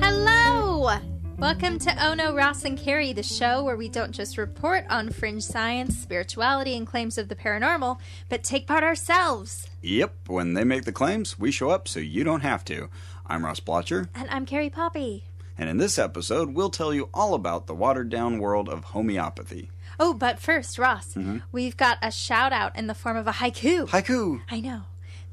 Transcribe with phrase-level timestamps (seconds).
[0.00, 0.98] Hello!
[1.38, 5.10] Welcome to oh No, Ross and Carrie, the show where we don't just report on
[5.10, 7.98] fringe science, spirituality, and claims of the paranormal,
[8.28, 9.68] but take part ourselves.
[9.82, 12.88] Yep, when they make the claims, we show up so you don't have to.
[13.26, 15.24] I'm Ross Blotcher, And I'm Carrie Poppy.
[15.58, 19.70] and in this episode, we'll tell you all about the watered down world of homeopathy.
[19.98, 21.38] Oh, but first, Ross, mm-hmm.
[21.52, 23.88] we've got a shout out in the form of a haiku.
[23.88, 24.42] Haiku!
[24.50, 24.82] I know.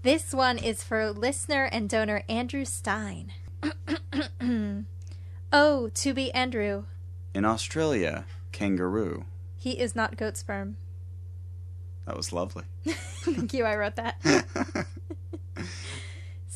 [0.04, 3.34] This one is for listener and donor Andrew Stein.
[5.54, 6.86] oh, to be Andrew.
[7.34, 9.26] In Australia, kangaroo.
[9.58, 10.78] He is not goat sperm.
[12.06, 12.64] That was lovely.
[12.86, 14.20] Thank you, I wrote that.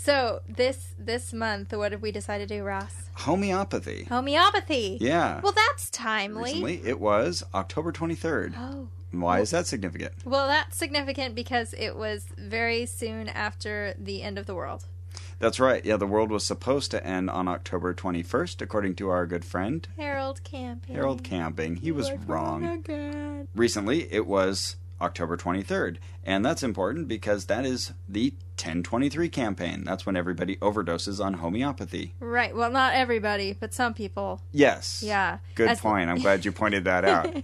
[0.05, 3.09] so this this month, what did we decide to do, Ross?
[3.13, 4.05] Homeopathy.
[4.05, 4.97] Homeopathy.
[5.01, 5.41] Yeah.
[5.41, 6.43] Well, that's timely.
[6.53, 8.53] Recently, it was October 23rd.
[8.57, 8.87] Oh.
[9.11, 10.13] Why is that significant?
[10.25, 14.85] Well, that's significant because it was very soon after the end of the world.
[15.39, 15.83] That's right.
[15.85, 19.87] Yeah, the world was supposed to end on October 21st, according to our good friend
[19.97, 20.95] Harold Camping.
[20.95, 21.77] Harold Camping.
[21.77, 23.47] He was wrong.
[23.55, 25.97] Recently, it was October 23rd.
[26.23, 29.83] And that's important because that is the 1023 campaign.
[29.83, 32.13] That's when everybody overdoses on homeopathy.
[32.19, 32.55] Right.
[32.55, 34.41] Well, not everybody, but some people.
[34.51, 35.03] Yes.
[35.05, 35.39] Yeah.
[35.55, 36.09] Good As- point.
[36.09, 37.35] I'm glad you pointed that out.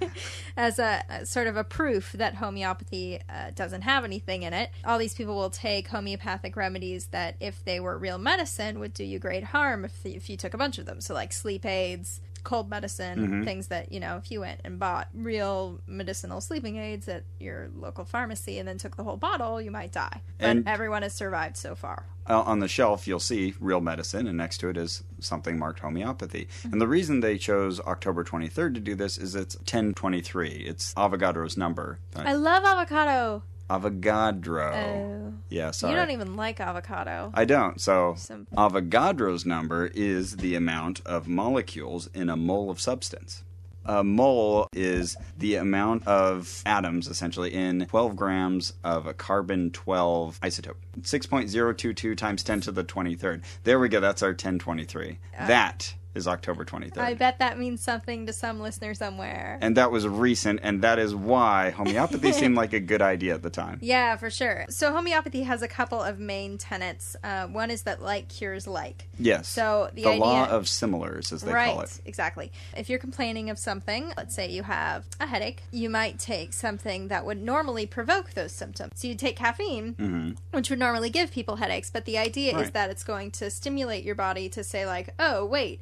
[0.58, 4.72] as a, a sort of a proof that homeopathy uh, doesn't have anything in it.
[4.86, 9.04] All these people will take homeopathic remedies that, if they were real medicine, would do
[9.04, 11.02] you great harm if, if you took a bunch of them.
[11.02, 13.44] So, like sleep aids, cold medicine, Mm-hmm.
[13.44, 17.70] things that, you know, if you went and bought real medicinal sleeping aids at your
[17.76, 20.22] local pharmacy and then took the whole bottle, you might die.
[20.40, 22.06] But And- everyone has survived so far.
[22.28, 26.46] On the shelf, you'll see real medicine, and next to it is something marked homeopathy.
[26.60, 26.72] Mm-hmm.
[26.74, 30.50] And the reason they chose October 23rd to do this is it's 1023.
[30.50, 32.00] It's Avogadro's number.
[32.16, 33.44] I love avocado.
[33.80, 34.74] Avogadro.
[34.74, 35.34] Oh.
[35.50, 35.94] Yeah, sorry.
[35.94, 37.32] You don't even like avocado.
[37.34, 37.80] I don't.
[37.80, 43.44] So, Some- Avogadro's number is the amount of molecules in a mole of substance.
[43.84, 50.40] A mole is the amount of atoms, essentially, in 12 grams of a carbon 12
[50.42, 50.76] isotope.
[51.02, 53.42] 6.022 times 10 to the 23rd.
[53.64, 54.00] There we go.
[54.00, 55.18] That's our 1023.
[55.38, 56.98] Uh, that is October 23rd.
[56.98, 59.58] I bet that means something to some listener somewhere.
[59.62, 63.44] and that was recent, and that is why homeopathy seemed like a good idea at
[63.44, 63.78] the time.
[63.82, 64.66] Yeah, for sure.
[64.70, 67.16] So homeopathy has a couple of main tenets.
[67.24, 69.08] Uh, one is that like cures like.
[69.20, 69.48] Yes.
[69.48, 72.02] So the, the idea, law of similars, as they right, call it.
[72.06, 72.52] exactly.
[72.76, 77.10] If you're complaining of something, let's say you have a headache, you might take something
[77.10, 78.92] that would normally provoke those symptoms.
[78.96, 82.72] So you take caffeine, which would normally give people headaches, but the idea is Mm-hmm.
[82.72, 85.82] That it's going to stimulate your body to say like, "Oh, wait,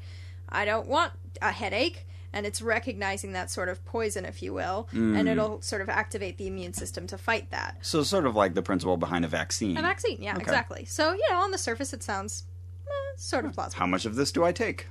[0.52, 4.88] I don't want a headache." And it's recognizing that sort of poison, if you will,
[4.94, 5.18] Mm.
[5.20, 7.78] and it'll sort of activate the immune system to fight that.
[7.82, 9.76] So, sort of like the principle behind a vaccine.
[9.78, 10.42] A vaccine, yeah, Okay.
[10.44, 10.86] exactly.
[10.86, 12.44] So, you know, on the surface, it sounds
[12.88, 13.80] eh, sort of plausible.
[13.80, 14.86] How much of this do I take?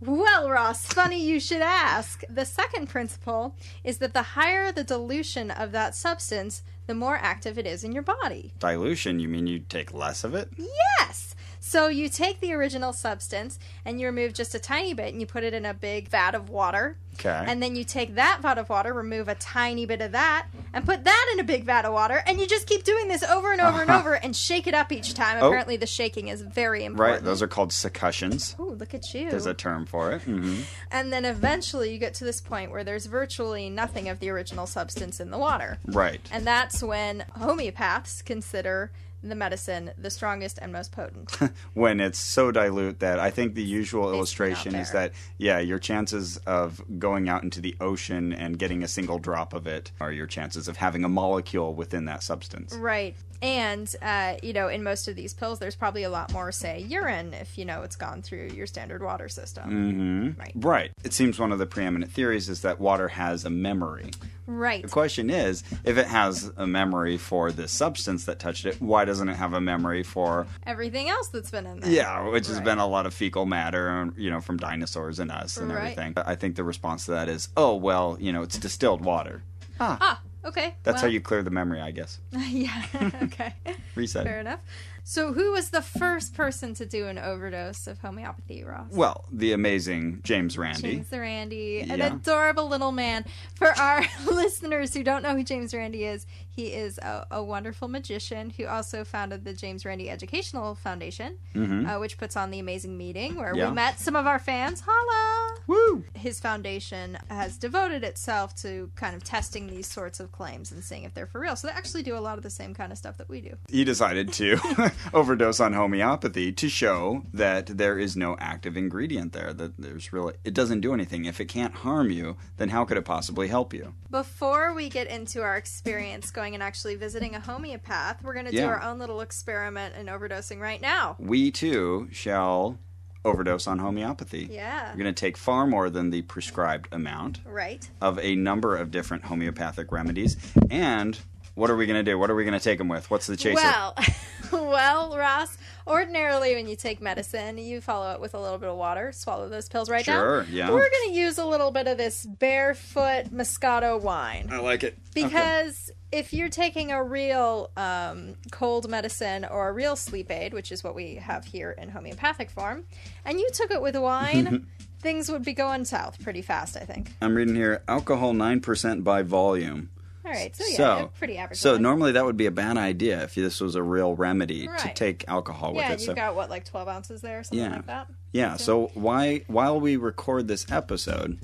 [0.00, 2.22] Well, Ross, funny you should ask.
[2.28, 3.54] The second principle
[3.84, 7.92] is that the higher the dilution of that substance, the more active it is in
[7.92, 8.52] your body.
[8.58, 10.50] Dilution, you mean you take less of it?
[10.56, 11.29] Yes!
[11.70, 15.26] So you take the original substance and you remove just a tiny bit and you
[15.26, 16.96] put it in a big vat of water.
[17.14, 17.44] Okay.
[17.46, 20.84] And then you take that vat of water, remove a tiny bit of that, and
[20.84, 23.52] put that in a big vat of water, and you just keep doing this over
[23.52, 24.00] and over and Uh-huh.
[24.00, 25.36] over and shake it up each time.
[25.40, 25.46] Oh.
[25.46, 27.16] Apparently, the shaking is very important.
[27.18, 28.58] Right, those are called succussions.
[28.58, 29.30] Ooh, look at you.
[29.30, 30.22] There's a term for it.
[30.22, 30.62] Mm-hmm.
[30.90, 34.66] And then eventually you get to this point where there's virtually nothing of the original
[34.66, 35.78] substance in the water.
[35.86, 36.20] Right.
[36.32, 38.90] And that's when homeopaths consider
[39.22, 41.36] the medicine the strongest and most potent.
[41.74, 45.78] when it's so dilute that I think the usual out illustration is that, yeah, your
[45.78, 50.12] chances of going out into the ocean and getting a single drop of it are
[50.12, 52.74] your chances of having a molecule within that substance.
[52.74, 53.16] right.
[53.42, 56.80] And, uh, you know, in most of these pills, there's probably a lot more, say,
[56.80, 60.36] urine if you know it's gone through your standard water system.
[60.38, 60.52] Right.
[60.54, 60.90] Right.
[61.04, 64.10] It seems one of the preeminent theories is that water has a memory.
[64.50, 64.82] Right.
[64.82, 69.04] The question is, if it has a memory for this substance that touched it, why
[69.04, 71.90] doesn't it have a memory for Everything else that's been in there.
[71.90, 75.56] Yeah, which has been a lot of fecal matter, you know, from dinosaurs and us
[75.56, 75.92] and Right.
[75.92, 76.14] everything.
[76.16, 79.42] I think the response to that is, oh, well, you know, it's distilled water.
[79.78, 80.74] Ah, ah okay.
[80.82, 82.18] That's how you clear the memory, I guess.
[82.32, 82.82] yeah,
[83.22, 83.54] okay.
[83.94, 84.24] Reset.
[84.24, 84.60] Fair enough.
[85.04, 88.90] So, who was the first person to do an overdose of homeopathy, Ross?
[88.92, 90.82] Well, the amazing James Randi.
[90.82, 93.24] James the Randy, an adorable little man.
[93.54, 97.88] For our listeners who don't know who James Randi is, he is a, a wonderful
[97.88, 102.96] magician who also founded the James Randi Educational Foundation, uh, which puts on the amazing
[102.98, 103.58] meeting where Mm-hmm.
[103.58, 103.68] Yeah.
[103.70, 104.82] we met some of our fans.
[104.86, 105.56] Holla!
[105.66, 106.04] Woo!
[106.14, 111.04] His foundation has devoted itself to kind of testing these sorts of claims and seeing
[111.04, 111.56] if they're for real.
[111.56, 113.56] So they actually do a lot of the same kind of stuff that we do.
[113.68, 114.58] He decided to
[115.14, 119.52] overdose on homeopathy to show that there is no active ingredient there.
[119.52, 121.24] That there's really it doesn't do anything.
[121.24, 123.94] If it can't harm you, then how could it possibly help you?
[124.10, 128.50] Before we get into our experience going and actually visiting a homeopath, we're going to
[128.50, 128.66] do Yeah.
[128.68, 131.16] our own little experiment in overdosing right now.
[131.18, 132.78] We too shall
[133.26, 134.48] overdose on homeopathy.
[134.50, 134.90] Yeah.
[134.92, 137.86] We're going to take far more than the prescribed amount Right.
[138.00, 140.38] of a number of different homeopathic remedies.
[140.70, 141.18] And
[141.54, 142.18] what are we going to do?
[142.18, 143.10] What are we going to take them with?
[143.10, 143.56] What's the chaser?
[143.56, 143.94] Well,
[144.50, 145.58] well, Ross.
[145.86, 149.12] Ordinarily, when you take medicine, you follow it with a little bit of water.
[149.12, 150.52] Swallow those pills right Sure, down.
[150.52, 150.70] yeah.
[150.70, 154.98] We're going to use a little bit of this barefoot Moscato wine I like it.
[155.14, 160.70] because if you're taking a real um, cold medicine or a real sleep aid, which
[160.72, 162.84] is what we have here in homeopathic form,
[163.24, 164.66] and you took it with wine,
[165.00, 166.76] things would be going south pretty fast.
[166.76, 167.12] I think.
[167.22, 169.90] I'm reading here alcohol 9% by volume.
[170.24, 171.58] All right, so yeah, so, pretty average.
[171.58, 171.82] So wine.
[171.82, 175.24] normally that would be a bad idea if this was a real remedy to take
[175.28, 176.00] alcohol with yeah, it.
[176.00, 177.76] you've So got what like twelve ounces there, or something Yeah.
[177.76, 178.06] like that.
[178.32, 181.38] yeah, so why while we record this episode,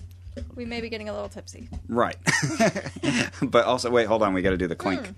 [0.55, 1.69] We may be getting a little tipsy.
[1.89, 2.17] right?
[3.43, 5.07] but also wait, hold on, we got to do the clink.
[5.07, 5.13] Hmm.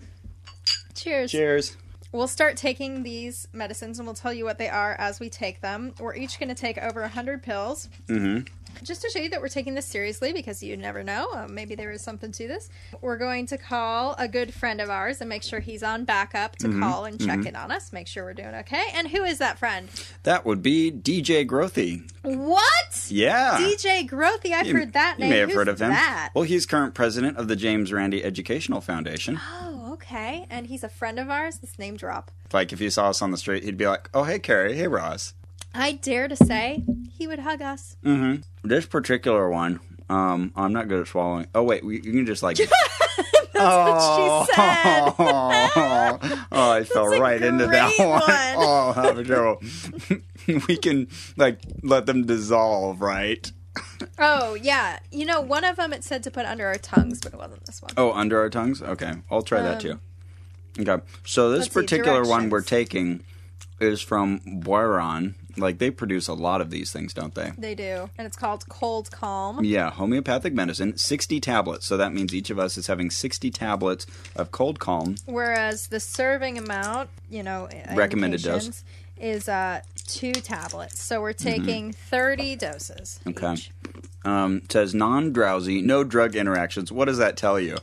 [0.95, 1.31] Cheers.
[1.33, 1.77] Cheers.
[2.11, 5.61] We'll start taking these medicines and we'll tell you what they are as we take
[5.61, 5.95] them.
[6.01, 7.89] We're each going to take over 100 pills.
[8.09, 8.49] Mhm.
[8.82, 11.29] Just to show you that we're taking this seriously because you never know.
[11.32, 12.69] Uh, maybe there is something to this.
[13.00, 16.56] We're going to call a good friend of ours and make sure he's on backup
[16.56, 16.82] to Mm-hmm.
[16.82, 18.85] call and check in on us, make sure we're doing okay.
[18.94, 19.88] And who is that friend?
[20.23, 22.09] That would be DJ Grothe.
[22.23, 23.06] What?
[23.09, 23.59] Yeah.
[23.59, 24.53] DJ Grothe.
[24.53, 25.29] I've You- heard that name.
[25.29, 25.91] you may have Who's heard of him.
[25.91, 26.31] That?
[26.35, 29.41] Well, he's current president of the James Randi Educational Foundation.
[29.61, 30.47] Oh, okay.
[30.50, 31.59] And he's a friend of ours.
[31.59, 32.31] This name drop.
[32.53, 34.75] Like if he saw us on the street, he'd be like, "Oh, hey, Carrie.
[34.75, 35.35] Hey, Ross."
[35.79, 36.85] I dare to say
[37.17, 37.97] he would hug us.
[38.05, 38.69] Mm-hmm.
[38.69, 39.79] This particular one,
[40.11, 41.47] um, I'm not good at swallowing.
[41.55, 42.57] Oh wait, we, you can just like.
[43.59, 45.15] That's what she said.
[46.53, 48.09] oh, I fell right into that one.
[48.09, 48.23] one.
[48.57, 49.61] Oh, that was terrible.
[50.69, 53.51] we can like let them dissolve, right?
[54.19, 57.33] Oh yeah, you know one of them it said to put under our tongues, but
[57.33, 57.93] it wasn't this one.
[57.97, 58.83] Oh, under our tongues.
[58.83, 60.01] Okay, I'll try that too.
[60.79, 63.25] Okay, so this Um, let's see, particular one we're taking
[63.81, 65.35] is from Boiron.
[65.59, 67.53] Like they produce a lot of these things, don't they?
[67.59, 69.65] They do, and it's called Cold Calm.
[69.65, 71.87] Yeah, homeopathic medicine, 60 tablets.
[71.87, 74.07] So that means each of us is having 60 tablets
[74.37, 75.17] of cold calm.
[75.27, 78.85] Whereas the serving amount, you know, Recommended dose.
[79.21, 81.03] is uh two tablets.
[81.03, 83.21] So we're taking thirty doses.
[83.27, 83.45] Mm-hmm.
[83.45, 83.53] Okay.
[83.55, 83.71] each.
[84.25, 86.91] Um, says non drowsy, no drug interactions.
[86.93, 87.77] What does that tell you?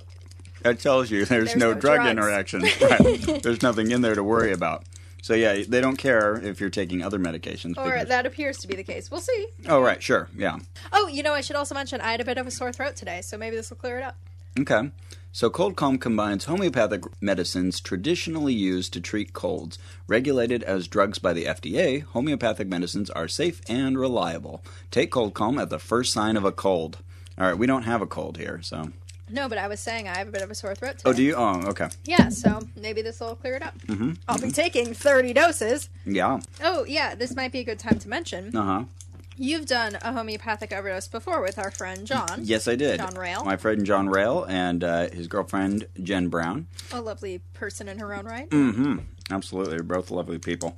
[0.64, 2.10] That tells you there's, There's no, no drug drugs.
[2.10, 2.64] interactions.
[2.82, 3.44] Right.
[3.44, 4.84] there's nothing in there to worry about.
[5.26, 7.80] So yeah, they don't care if you're taking other medications.
[7.80, 9.10] Or because- that appears to be the case.
[9.10, 9.48] We'll see.
[9.68, 10.60] oh right, sure, yeah.
[10.94, 12.96] Oh, you know, I should also mention I had a bit of a sore throat
[12.96, 14.18] today, so maybe this will clear it up.
[14.60, 14.92] Okay.
[15.32, 19.80] So cold calm combines homeopathic medicines traditionally used to treat colds.
[20.08, 24.64] Regulated as drugs by the FDA, homeopathic medicines are safe and reliable.
[24.92, 27.00] Take cold calm at the first sign of a cold.
[27.36, 28.92] All right, we don't have a cold here, so.
[29.30, 31.10] No, but I was saying I have a bit of a sore throat today.
[31.10, 31.36] Oh, do you?
[31.36, 31.90] Oh, okay.
[32.06, 33.78] Yeah, so maybe this will clear it up.
[33.80, 34.14] Mm-hmm.
[34.28, 35.90] I'll be taking 30 doses.
[36.06, 36.40] Yeah.
[36.64, 38.56] Oh, yeah, this might be a good time to mention.
[38.56, 38.84] Uh huh.
[39.38, 42.40] You've done a homeopathic overdose before with our friend John.
[42.44, 43.00] Yes, I did.
[43.00, 43.44] John Rail.
[43.44, 46.68] My friend John Rail and uh, his girlfriend Jen Brown.
[46.94, 48.50] A lovely person in her own right.
[48.50, 49.00] Mm-hmm.
[49.32, 50.78] Absolutely, they're both lovely people.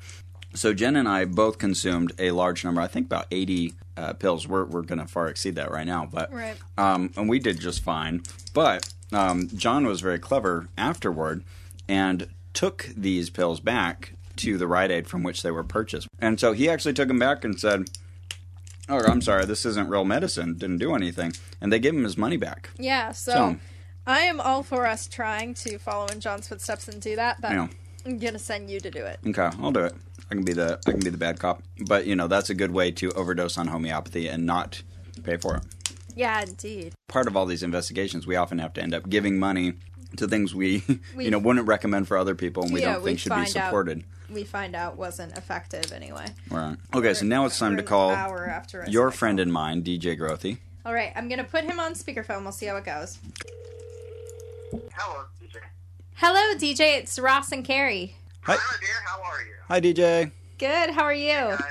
[0.53, 2.81] So Jen and I both consumed a large number.
[2.81, 4.47] I think about eighty uh, pills.
[4.47, 6.57] We're we're going to far exceed that right now, but Right.
[6.77, 8.21] um, and we did just fine.
[8.53, 11.43] But um, John was very clever afterward
[11.87, 16.07] and took these pills back to the Rite Aid from which they were purchased.
[16.19, 17.89] And so he actually took them back and said,
[18.89, 20.55] "Oh, I'm sorry, this isn't real medicine.
[20.55, 22.69] Didn't do anything." And they gave him his money back.
[22.77, 23.57] Yeah, so, So-
[24.05, 27.51] I am all for us trying to follow in John's footsteps and do that, but
[27.51, 27.67] Yeah.
[28.05, 29.19] I'm going to send you to do it.
[29.27, 29.93] Okay, I'll do it.
[30.29, 31.61] I can be the I can be the bad cop.
[31.87, 34.81] But you know, that's a good way to overdose on homeopathy and not
[35.23, 35.63] pay for it.
[36.15, 36.93] Yeah, indeed.
[37.07, 39.73] Part of all these investigations, we often have to end up giving money
[40.15, 40.83] to things we,
[41.15, 43.29] We- you know wouldn't recommend for other people and we Yeah, don't we think should
[43.29, 44.03] be find out- supported.
[44.29, 46.25] We find out wasn't effective anyway.
[46.51, 46.75] Right.
[46.93, 50.17] Okay, so now it's time to call after your said I friend and mine, DJ
[50.19, 50.57] Grothe.
[50.85, 52.43] All right, I'm going to put him on speakerphone.
[52.43, 53.19] We'll see how it goes.
[54.71, 55.59] Hello, DJ.
[56.15, 56.97] Hello, DJ.
[56.99, 58.15] It's Ross and Carrie.
[58.47, 58.55] Hi.
[58.55, 58.95] Hello, dear.
[59.05, 59.53] How are you?
[59.67, 60.31] Hi, DJ.
[60.57, 60.91] Good.
[60.95, 61.33] How are you?
[61.33, 61.61] Guys,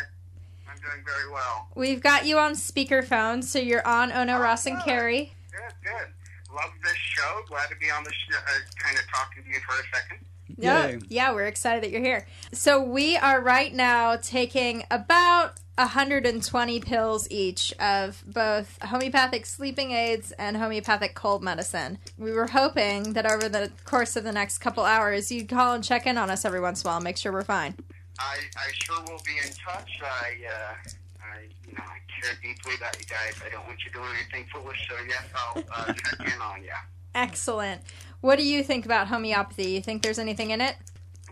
[0.69, 1.69] I'm doing very well.
[1.75, 4.85] We've got you on speakerphone, so you're on Ono, Ross, and good.
[4.85, 5.33] Carrie.
[5.51, 6.55] Good, good.
[6.55, 7.41] love this show.
[7.49, 10.19] Glad to be on the sh- uh, kind of talking to you for a second.
[10.59, 12.27] Yeah, yeah, we're excited that you're here.
[12.53, 20.33] So we are right now taking about 120 pills each of both homeopathic sleeping aids
[20.33, 21.99] and homeopathic cold medicine.
[22.17, 25.85] We were hoping that over the course of the next couple hours, you'd call and
[25.85, 27.75] check in on us every once in a while, and make sure we're fine.
[28.19, 30.01] I, I sure will be in touch.
[30.03, 30.75] I, uh,
[31.21, 33.35] I, you know, I care deeply about you guys.
[33.45, 36.71] I don't want you doing anything foolish, so yes, I'll uh, check in on you.
[37.15, 37.83] Excellent.
[38.23, 39.73] What do you think about homeopathy?
[39.73, 40.77] You think there's anything in it?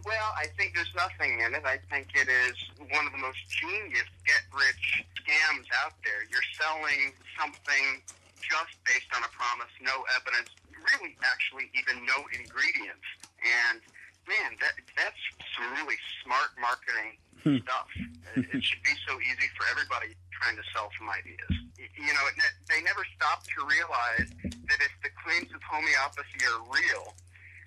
[0.05, 1.65] Well, I think there's nothing in it.
[1.65, 2.57] I think it is
[2.93, 6.29] one of the most genius get-rich scams out there.
[6.29, 8.05] You're selling something
[8.45, 13.09] just based on a promise, no evidence, really, actually, even no ingredients.
[13.41, 13.81] And
[14.29, 15.23] man, that that's
[15.57, 17.65] some really smart marketing hmm.
[17.65, 17.89] stuff.
[18.37, 21.55] It it should be so easy for everybody trying to sell some ideas.
[21.81, 22.37] You know, it,
[22.69, 27.17] they never stop to realize that if the claims of homeopathy are real,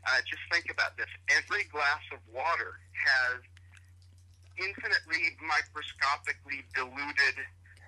[0.07, 1.11] uh, just think about this.
[1.27, 3.43] Every glass of water has
[4.55, 7.35] infinitely microscopically diluted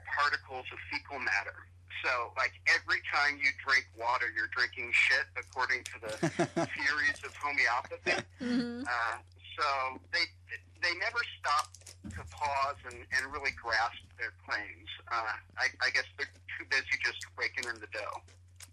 [0.03, 1.65] particles of fecal matter.
[2.03, 6.13] So, like every time you drink water, you're drinking shit, according to the
[6.75, 8.23] theories of homeopathy.
[8.39, 8.87] Mm-hmm.
[8.87, 9.17] Uh,
[9.59, 10.23] so they
[10.79, 11.75] they never stop
[12.15, 14.87] to pause and, and really grasp their claims.
[15.11, 18.23] Uh, I, I guess they're too busy just raking in the dough.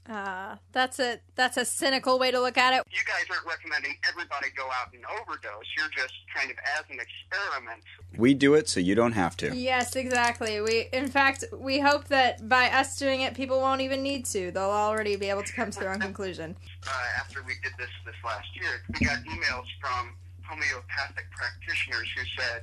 [0.09, 2.83] Uh, that's a that's a cynical way to look at it.
[2.91, 5.65] You guys aren't recommending everybody go out and overdose.
[5.77, 7.83] You're just kind of as an experiment.
[8.17, 9.57] We do it so you don't have to.
[9.57, 10.61] Yes, exactly.
[10.61, 14.51] We, in fact, we hope that by us doing it, people won't even need to.
[14.53, 16.57] They'll already be able to come to their own conclusion.
[16.87, 22.23] Uh, after we did this this last year, we got emails from homeopathic practitioners who
[22.41, 22.63] said,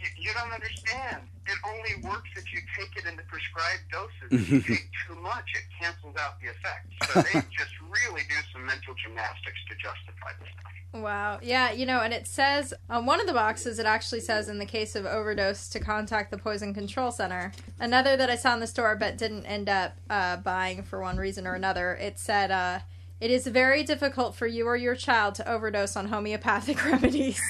[0.00, 1.28] "You- "You don't understand.
[1.46, 4.28] It only works if you take it in the prescribed doses.
[4.30, 8.36] If you take too much, it cancels out the effect." So they just really do
[8.52, 10.72] some mental gymnastics to justify this stuff.
[10.92, 11.38] Wow.
[11.40, 14.58] Yeah, you know, and it says on one of the boxes, it actually says in
[14.58, 17.52] the case of overdose to contact the Poison Control Center.
[17.78, 21.16] Another that I saw in the store but didn't end up uh, buying for one
[21.16, 22.80] reason or another, it said, uh,
[23.20, 27.40] it is very difficult for you or your child to overdose on homeopathic remedies.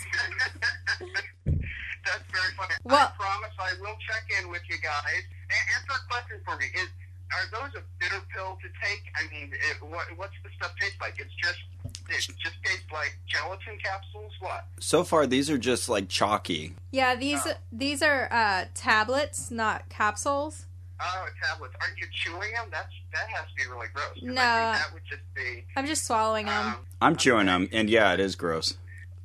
[2.10, 2.74] That's very funny.
[2.84, 5.22] Well- I promise I will check in with you guys.
[5.50, 6.88] A- answer a question for me: Is
[7.30, 9.02] are those a bitter pill to take?
[9.14, 11.14] I mean, it, what, what's the stuff taste like?
[11.18, 11.58] It's just
[12.10, 14.32] it just tastes like gelatin capsules.
[14.40, 14.66] What?
[14.80, 16.74] So far, these are just like chalky.
[16.90, 20.66] yeah, these these are uh, tablets, not capsules.
[21.02, 21.74] Oh, tablets.
[21.80, 22.66] Aren't you chewing them?
[22.70, 24.12] That's that has to be really gross.
[24.14, 24.42] 'cause No.
[24.42, 26.66] I think that would just be I'm just swallowing them.
[26.66, 28.74] um, I'm chewing them, and yeah, it is gross.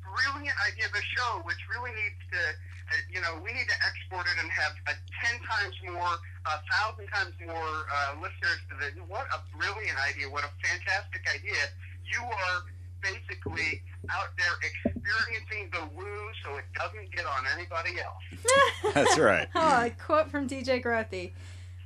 [0.02, 2.38] brilliant idea of a show, which really needs to,
[2.86, 6.14] uh, you know, we need to export it and have uh, ten times more,
[6.46, 9.02] a thousand times more uh, listeners to the.
[9.10, 10.30] What a brilliant idea!
[10.30, 11.62] What a fantastic idea!
[12.06, 12.58] You are
[13.02, 18.94] basically out there experiencing the woo, so it doesn't get on anybody else.
[18.94, 19.48] That's right.
[19.54, 21.32] oh, a quote from DJ Grothe.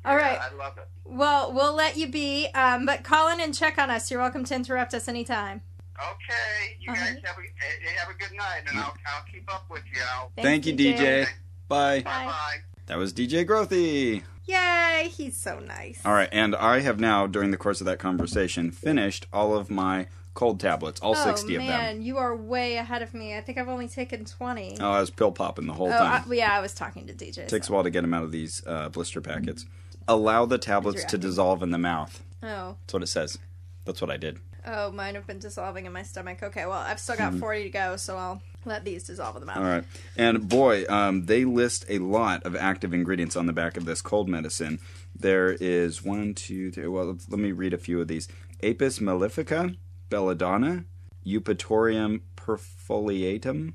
[0.05, 0.33] All right.
[0.33, 0.89] Yeah, I love it.
[1.05, 4.11] Well, we'll let you be, um, but call in and check on us.
[4.11, 5.61] You're welcome to interrupt us anytime.
[6.01, 7.27] Okay, you All guys right.
[7.27, 10.01] have a eh, have a good night, and I'll I'll keep up with you.
[10.17, 11.27] I'll, Thank you, DJ.
[11.69, 12.01] Bye.
[12.01, 12.57] bye bye.
[12.87, 14.23] That was DJ Grothe.
[14.47, 16.01] Yay, he's so nice.
[16.05, 19.71] All right, and I have now, during the course of that conversation, finished all of
[19.71, 21.69] my cold tablets, all oh, 60 of them.
[21.69, 23.37] man, you are way ahead of me.
[23.37, 24.79] I think I've only taken 20.
[24.81, 26.25] Oh, I was pill popping the whole Oh, time.
[26.27, 27.47] well, yeah, I was talking to DJ.
[27.47, 29.67] Takes a while to get them out of these uh, blister packets.
[30.09, 32.23] Allow the tablets to dissolve in the mouth.
[32.43, 33.39] Oh, That's what it says.
[33.85, 34.41] That's what I did.
[34.67, 36.43] Oh, mine have been dissolving in my stomach.
[36.43, 39.47] Okay, well, I've still got 40 to go, so I'll let these dissolve in the
[39.47, 39.57] mouth.
[39.57, 39.63] Hmm.
[39.63, 39.85] All right.
[40.17, 44.03] And boy, um, they list a lot of active ingredients on the back of this
[44.03, 44.81] cold medicine.
[45.19, 46.87] There is one, two, three.
[46.87, 48.29] Well, let me read a few of these
[48.63, 49.77] Apis mellifica,
[50.09, 50.85] belladonna,
[51.27, 53.75] Eupatorium perfoliatum.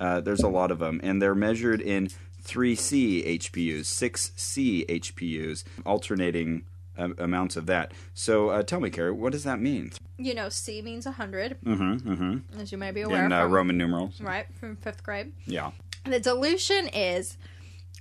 [0.00, 2.08] Uh, there's a lot of them, and they're measured in
[2.44, 6.64] 3C HPUs, 6C HPUs, alternating
[6.98, 7.92] um, amounts of that.
[8.14, 9.92] So uh, tell me, Carrie, what does that mean?
[10.18, 12.60] You know, C means 100, Mm-hmm, mm-hmm.
[12.60, 13.24] as you may be aware.
[13.24, 14.20] In uh, from, Roman numerals.
[14.20, 15.32] Right, from fifth grade.
[15.46, 15.70] Yeah.
[16.04, 17.36] The dilution is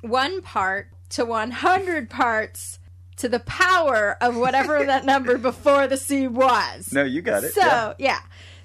[0.01, 2.79] one part to 100 parts
[3.17, 6.91] to the power of whatever that number before the C was.
[6.91, 7.53] No, you got it.
[7.53, 7.93] So, Yeah.
[7.97, 8.19] yeah.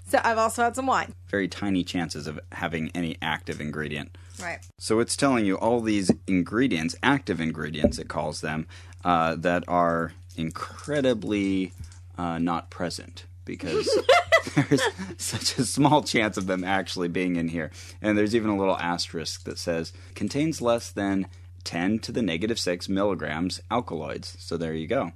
[0.07, 1.15] So I've also had some wine.
[1.29, 4.19] very tiny chances of having any active ingredient.
[4.43, 4.59] Right.
[4.79, 8.67] So it's telling you all these ingredients, active ingredients, it calls them,
[9.05, 11.73] uh, that are incredibly
[12.19, 13.89] uh, not present because
[14.55, 14.83] there's
[15.17, 17.71] such a small chance of them actually being in here.
[18.01, 21.27] And there's even a little asterisk that says contains less than
[21.65, 24.37] 10 to the negative 6 milligrams alkaloids.
[24.39, 25.13] So there you go.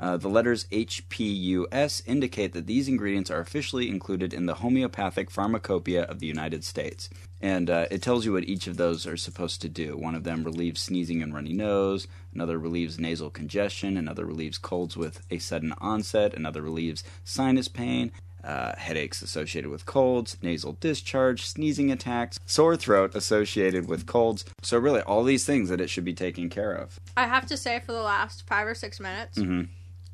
[0.00, 6.02] Uh, the letters HPUS indicate that these ingredients are officially included in the Homeopathic Pharmacopoeia
[6.02, 7.10] of the United States.
[7.40, 9.96] And uh, it tells you what each of those are supposed to do.
[9.96, 14.96] One of them relieves sneezing and runny nose, another relieves nasal congestion, another relieves colds
[14.96, 18.10] with a sudden onset, another relieves sinus pain,
[18.42, 24.44] uh, headaches associated with colds, nasal discharge, sneezing attacks, sore throat associated with colds.
[24.62, 26.98] So, really, all these things that it should be taking care of.
[27.16, 29.62] I have to say, for the last five or six minutes, Mm-hmm.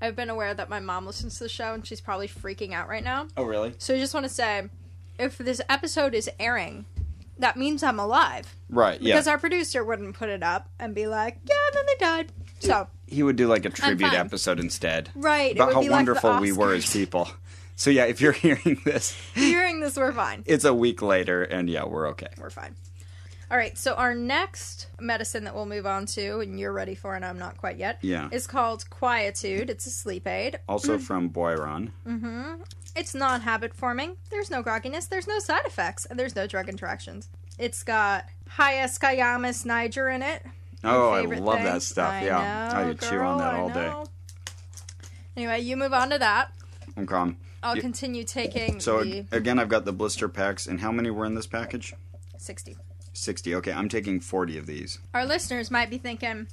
[0.01, 2.89] I've been aware that my mom listens to the show and she's probably freaking out
[2.89, 3.29] right now.
[3.39, 3.73] Oh, really?
[3.79, 4.69] So I just want to say,
[5.19, 6.85] if this episode is airing,
[7.39, 8.55] that means I'm alive.
[8.69, 9.15] Right, yeah.
[9.15, 12.33] Because our producer wouldn't put it up and be like, yeah, and then they died.
[12.61, 14.19] So, he would do like a tribute fine.
[14.19, 15.11] episode instead.
[15.15, 15.51] right.
[15.53, 17.29] it About would how be like wonderful we were as people.
[17.77, 20.45] So, yeah, if you're hearing this, Hearing this, we're fine.
[20.47, 22.29] it's a week later, and yeah, we're okay.
[22.39, 22.77] We're fine.
[23.51, 27.15] All right, so our next medicine that we'll move on to, and you're ready for,
[27.15, 28.29] and I'm not quite yet, Yeah.
[28.33, 29.69] is called Quietude.
[29.71, 30.59] It's a sleep aid.
[30.69, 31.91] Also from Boiron.
[32.07, 32.63] Mm-hmm.
[32.97, 34.17] It's non habit forming.
[34.31, 35.09] There's no grogginess.
[35.09, 37.29] There's no side effects, and there's no drug interactions.
[37.59, 38.25] It's got
[38.57, 40.43] Hyoscyamus niger in it.
[40.83, 41.65] Oh, I love thing.
[41.65, 42.13] that stuff.
[42.13, 43.93] I yeah, know, I could chew on that all day.
[45.37, 46.53] Anyway, you move on to that.
[46.97, 47.37] I'm calm.
[47.63, 51.11] I'll You- continue taking So the again, I've got the blister packs, and how many
[51.11, 51.95] were in this package?
[52.39, 52.77] 60.
[53.15, 53.55] Sixty.
[53.55, 54.99] Okay, I'm taking forty of these.
[55.15, 56.47] Our listeners might be thinking,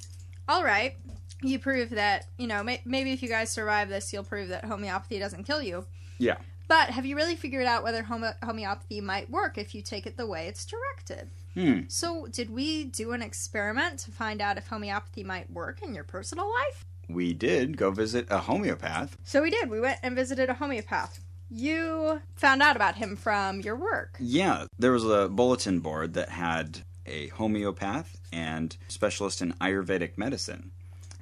[0.48, 0.96] all right,
[1.42, 4.64] you prove that, you know, may- maybe if you guys survive this, you'll prove that
[4.64, 5.84] homeopathy doesn't kill you.
[6.18, 6.36] Yeah.
[6.68, 10.16] But have you really figured out whether homo- homeopathy might work if you take it
[10.16, 11.28] the way it's directed?
[11.54, 11.80] Hmm.
[11.88, 16.04] So, did we do an experiment to find out if homeopathy might work in your
[16.04, 16.84] personal life?
[17.08, 19.16] We did go visit a homeopath.
[19.24, 19.68] So, we did.
[19.68, 21.20] We went and visited a homeopath.
[21.54, 24.16] You found out about him from your work.
[24.18, 30.70] Yeah, there was a bulletin board that had a homeopath and specialist in Ayurvedic medicine.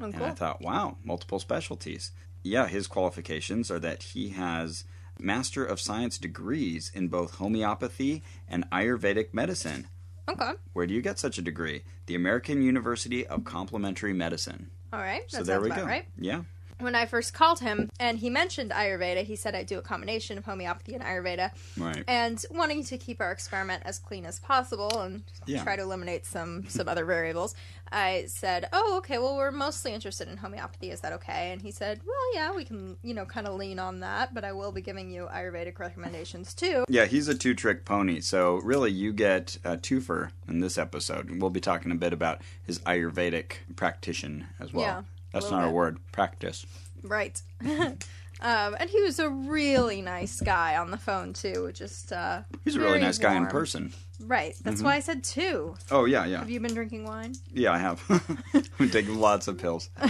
[0.00, 2.12] Oh, And I thought, wow, multiple specialties.
[2.42, 4.84] Yeah, his qualifications are that he has
[5.18, 9.88] Master of Science degrees in both homeopathy and Ayurvedic medicine.
[10.28, 10.52] Okay.
[10.72, 11.82] Where do you get such a degree?
[12.06, 14.70] The American University of Complementary Medicine.
[14.92, 15.28] All right.
[15.30, 15.84] That So there we go.
[15.84, 16.06] right.
[16.18, 16.42] Yeah.
[16.80, 20.38] When I first called him and he mentioned Ayurveda, he said I'd do a combination
[20.38, 21.50] of homeopathy and Ayurveda.
[21.76, 22.04] Right.
[22.08, 25.62] and wanting to keep our experiment as clean as possible and Yeah.
[25.62, 27.54] try to eliminate some some other variables
[27.92, 31.70] i said oh okay well we're mostly interested in homeopathy is that okay and he
[31.72, 34.70] said well yeah we can you know kind of lean on that but i will
[34.72, 38.20] be giving you ayurvedic recommendations too Yeah, he's a two trick pony.
[38.20, 41.28] So really, you get a twofer in this episode.
[41.28, 44.84] And we'll be talking a bit about his Ayurvedic practitioner as well.
[44.84, 45.98] Yeah, That's not a word.
[46.12, 46.66] Practice.
[47.02, 47.96] right um,
[48.42, 52.80] and he was a really nice guy on the phone too just uh He's a
[52.80, 53.92] really nice guy in person.
[54.20, 57.72] right that's why i said two Oh yeah, yeah, have you been drinking wine yeah.
[57.72, 58.02] I have.
[58.78, 59.88] I'm taking lots of pills.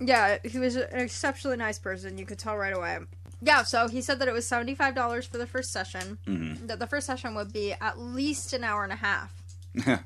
[0.00, 2.18] Yeah, he was an exceptionally nice person.
[2.18, 2.98] You could tell right away.
[3.42, 6.18] Yeah, so he said that it was seventy five dollars for the first session.
[6.26, 6.66] Mm-hmm.
[6.66, 9.32] That the first session would be at least an hour and a half.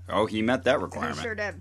[0.09, 1.19] oh, he met that requirement.
[1.21, 1.53] He requirement.
[1.55, 1.61] sure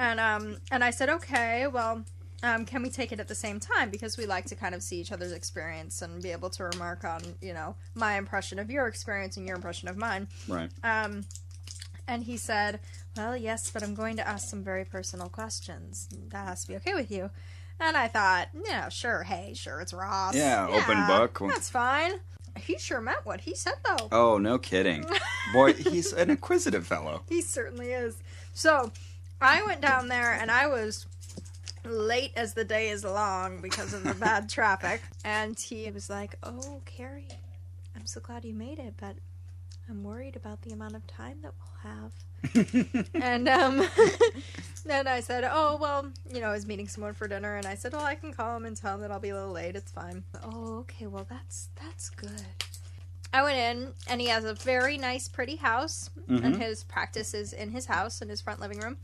[0.00, 2.02] And um, and I said, okay, well,
[2.42, 4.82] um, can we take it at the same time because we like to kind of
[4.82, 8.70] see each other's experience and be able to remark on, you know, my impression of
[8.70, 10.26] your experience and your impression of mine.
[10.48, 10.70] Right.
[10.82, 11.26] Um,
[12.08, 12.80] and he said,
[13.14, 16.08] Well, yes, but I'm going to ask some very personal questions.
[16.30, 17.28] That has to be okay with you.
[17.78, 19.24] And I thought, Yeah, sure.
[19.24, 20.34] Hey, sure, it's Ross.
[20.34, 21.40] Yeah, open book.
[21.52, 22.12] That's fine.
[22.58, 24.08] He sure meant what he said, though.
[24.10, 25.04] Oh, no kidding.
[25.52, 27.22] Boy, he's an inquisitive fellow.
[27.28, 28.16] He certainly is.
[28.54, 28.92] So
[29.40, 31.06] I went down there and I was
[31.84, 35.02] late as the day is long because of the bad traffic.
[35.24, 37.28] And he was like, Oh, Carrie,
[37.96, 39.16] I'm so glad you made it, but
[39.88, 42.12] I'm worried about the amount of time that we'll have.
[43.14, 43.86] and um,
[44.86, 47.74] then I said, "Oh well, you know, I was meeting someone for dinner, and I
[47.74, 49.76] said, well, I can call him and tell him that I'll be a little late.
[49.76, 51.06] It's fine." Oh, okay.
[51.06, 52.30] Well, that's that's good.
[53.32, 57.52] I went in, and he has a very nice, pretty house, and his practice is
[57.52, 58.96] in his house in his front living room.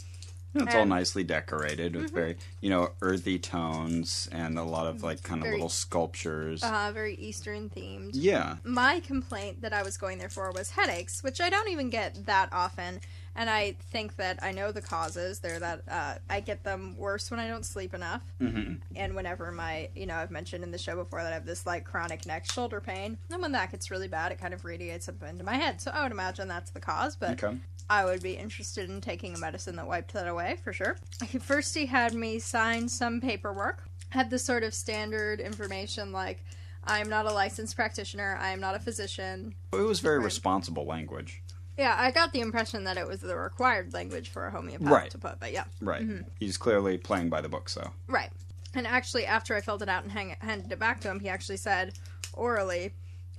[0.63, 5.23] It's all nicely decorated with very, you know, earthy tones and a lot of like
[5.23, 6.63] kind of Very- little sculptures.
[6.63, 8.11] Uh, very Eastern themed.
[8.15, 8.57] yeah.
[8.65, 12.27] my complaint that I was going there for was headaches, which I don't even get
[12.27, 13.01] that often.
[13.37, 15.41] And I think that I know the causes.
[15.41, 19.53] They're that uh, I get them worse when I don't sleep enough, hmm and whenever
[19.53, 22.25] my, you know, I've mentioned in the show before that I have this like chronic
[22.25, 23.19] neck shoulder pain.
[23.31, 25.83] And when that gets really bad, it kind of radiates up into my head.
[25.83, 27.15] So I would imagine that's the cause.
[27.15, 27.59] But Okay.
[27.91, 30.97] I would be interested in taking a medicine that wiped that away for sure.
[31.41, 33.83] First, he had me sign some paperwork.
[34.11, 36.43] Had the sort of standard information like,
[36.85, 38.39] I am not a licensed practitioner.
[38.41, 39.55] I am not a physician.
[39.73, 41.43] It was very responsible language.
[41.77, 45.11] Yeah, I got the impression that it was the required language for a homeopath Right.
[45.11, 46.03] to put, but yeah, Right.
[46.03, 46.29] Mm-hmm.
[46.39, 47.91] He's clearly playing by the book, though.
[48.07, 48.31] right.
[48.75, 51.29] And actually, after I filled it out and hang- handed it back to him, he
[51.31, 51.95] actually said
[52.35, 52.93] orally,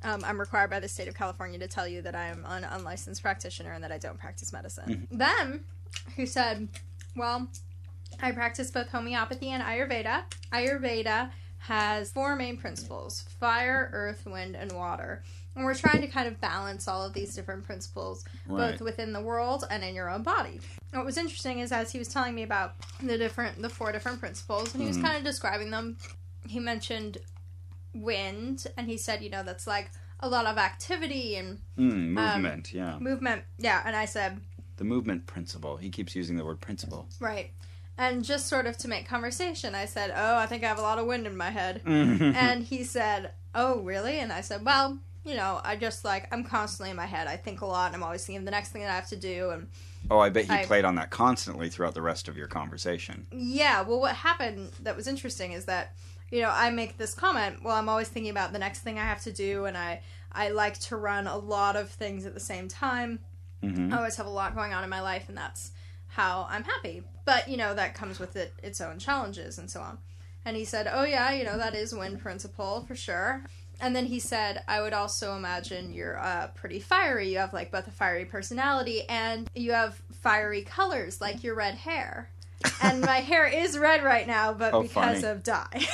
[0.03, 2.63] um, I'm required by the state of California to tell you that I am an
[2.63, 5.07] unlicensed practitioner and that I don't practice medicine.
[5.11, 5.61] Then
[6.15, 6.67] he said,
[7.15, 7.47] Well,
[8.19, 10.23] I practice both homeopathy and Ayurveda.
[10.51, 15.23] Ayurveda has four main principles fire, earth, wind, and water.
[15.57, 18.71] And we're trying to kind of balance all of these different principles, Right.
[18.71, 20.61] both within the world and in your own body.
[20.93, 23.91] And what was interesting is as he was telling me about the different, the four
[23.91, 25.97] different principles, and he was kind of describing them,
[26.47, 27.17] he mentioned
[27.93, 29.89] wind, and he said, you know, that's like
[30.19, 32.97] a lot of activity and Mm, movement, yeah.
[32.99, 33.43] movement.
[33.57, 34.39] Yeah, and I said,
[34.77, 35.77] The movement principle.
[35.77, 37.07] He keeps using the word principle.
[37.19, 37.51] Right.
[37.97, 40.83] And just sort of to make conversation, I said, Oh, I think I have a
[40.83, 41.81] lot of wind in my head.
[41.83, 42.23] Mm-hmm.
[42.35, 44.19] and he said, Oh, really?
[44.19, 47.27] And I said, Well, you know, I just like, I'm constantly in my head.
[47.27, 49.09] I think a lot, and I'm always thinking of the next thing that I have
[49.09, 49.49] to do.
[49.51, 49.67] And
[50.09, 53.27] Oh, I bet he I- played on that constantly throughout the rest of your conversation.
[53.31, 55.93] yeah, well, what happened that was interesting is that,
[56.31, 59.03] you know, I make this comment, Well, I'm always thinking about the next thing I
[59.03, 62.39] have to do, and I, I like to run a lot of things at the
[62.39, 63.19] same time.
[63.61, 65.71] hmm I always have a lot going on in my life, and that's
[66.07, 67.03] how I'm happy.
[67.25, 69.97] But you know that comes with it its own challenges and so on.
[70.45, 73.43] And he said, "Oh yeah, you know that is wind principle for sure."
[73.79, 77.29] And then he said, "I would also imagine you're uh, pretty fiery.
[77.31, 81.75] You have like both a fiery personality and you have fiery colors, like your red
[81.75, 82.29] hair."
[82.81, 85.27] and my hair is red right now, but Oh, because funny.
[85.31, 85.87] of dye.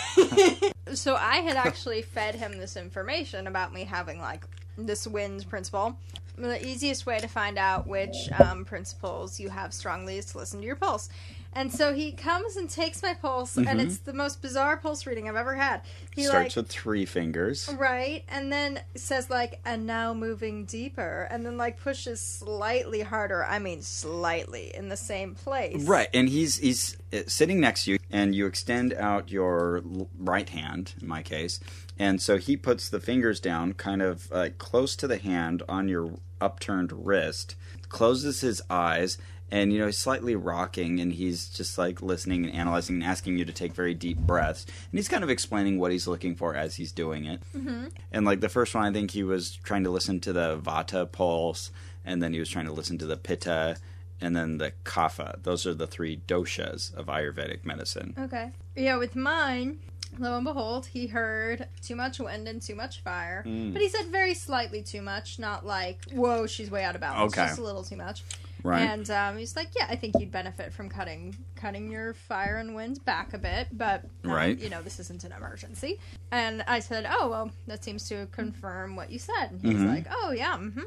[0.93, 4.45] so I had actually fed him this information about me having like
[4.77, 5.97] this wind principle.
[6.37, 10.61] The easiest way to find out which um, principles you have strongly is to listen
[10.61, 11.09] to your pulse.
[11.55, 15.29] And so he comes and takes my pulse, and it's the most bizarre pulse reading
[15.29, 15.81] I've ever had.
[16.15, 17.69] He Starts like with three fingers.
[17.77, 23.45] Right, and then says like, and now moving deeper, and then like pushes slightly harder.
[23.45, 25.83] I mean, slightly in the same place.
[25.83, 29.83] Right, and he's he's uh, sitting next to you, and you extend out your
[30.17, 31.59] right hand, in my case,
[31.99, 35.87] and so he puts the fingers down, kind of uh, close to the hand on
[35.87, 37.55] your upturned wrist,
[37.89, 39.17] closes his eyes,
[39.53, 43.37] and you know he's slightly rocking, and he's just like listening and analyzing and asking
[43.37, 46.55] you to take very deep breaths, and he's kind of explaining what he's looking for
[46.55, 47.39] as he's doing it.
[47.55, 47.89] Mm-hmm.
[48.11, 51.09] And like the first one, I think he was trying to listen to the Vata
[51.09, 51.69] pulse,
[52.03, 53.77] and then he was trying to listen to the Pitta
[54.19, 55.43] and then the kapha.
[55.43, 58.15] Those are the three doshas of Ayurvedic medicine.
[58.17, 58.51] Okay.
[58.75, 59.79] Yeah, with mine,
[60.17, 63.43] lo and behold, he heard too much wind and too much fire.
[63.45, 63.73] Mm.
[63.73, 67.33] But he said very slightly too much, not like, whoa, she's way out of balance.
[67.33, 67.47] Okay.
[67.47, 68.23] Just a little too much.
[68.63, 68.81] Right.
[68.81, 72.73] And um, he's like, yeah, I think you'd benefit from cutting cutting your fire and
[72.75, 74.57] wind back a bit, but um, Right.
[74.57, 75.99] you know, this isn't an emergency.
[76.31, 79.51] And I said, oh well, that seems to confirm what you said.
[79.51, 79.87] And he's Mhm.
[79.87, 80.81] like, oh yeah, mm-hmm.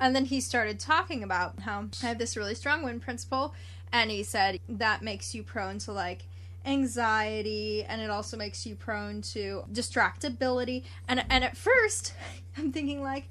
[0.00, 3.54] And then he started talking about how I have this really strong wind principle,
[3.92, 6.24] and he said that makes you prone to like
[6.66, 10.82] anxiety, and it also makes you prone to distractibility.
[11.08, 12.14] And and at first,
[12.58, 13.28] I'm thinking like,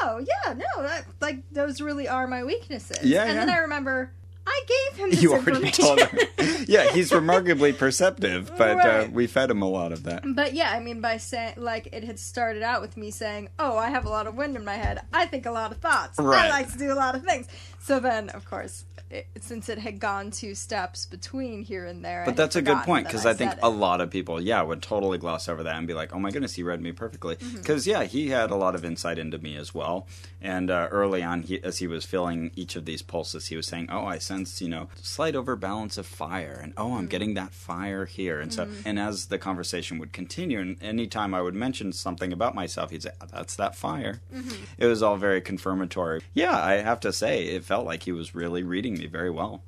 [0.00, 3.02] wow, yeah, no, that, like those really are my weaknesses.
[3.02, 3.50] Yeah, and then.
[3.50, 4.12] I remember
[4.46, 6.18] I gave him this You already told him.
[6.66, 10.24] yeah, he's remarkably perceptive, but uh, we fed him a lot of that.
[10.34, 13.76] But yeah, I mean, by saying like it had started out with me saying, "Oh,
[13.76, 15.00] I have a lot of wind in my head.
[15.12, 16.18] I think a lot of thoughts.
[16.18, 17.46] I like to do a lot of things."
[17.78, 22.22] So then, of course, it, since it had gone two steps between here and there,
[22.24, 24.62] But had that's a good point because I think said a lot of people, yeah,
[24.62, 27.36] would totally gloss over that and be like, "Oh my goodness, he read me perfectly."
[27.36, 27.58] Mm-hmm.
[27.58, 30.06] Because yeah, he had a lot of insight into me as well.
[30.40, 33.66] And uh, early on, he, as he was filling each of these pulses, he was
[33.66, 36.96] saying, "Oh, I sense you know slight overbalance of fire, and oh, Mm-hmm.
[36.98, 41.34] I'm getting that fire here." And so, and as the conversation would continue, and anytime
[41.34, 44.64] I would mention something about myself, he'd say, "Oh, "That's that fire." Mm-hmm.
[44.78, 46.22] It was all very confirmatory.
[46.34, 49.62] Yeah, I have to say, it felt like he was really reading me very well.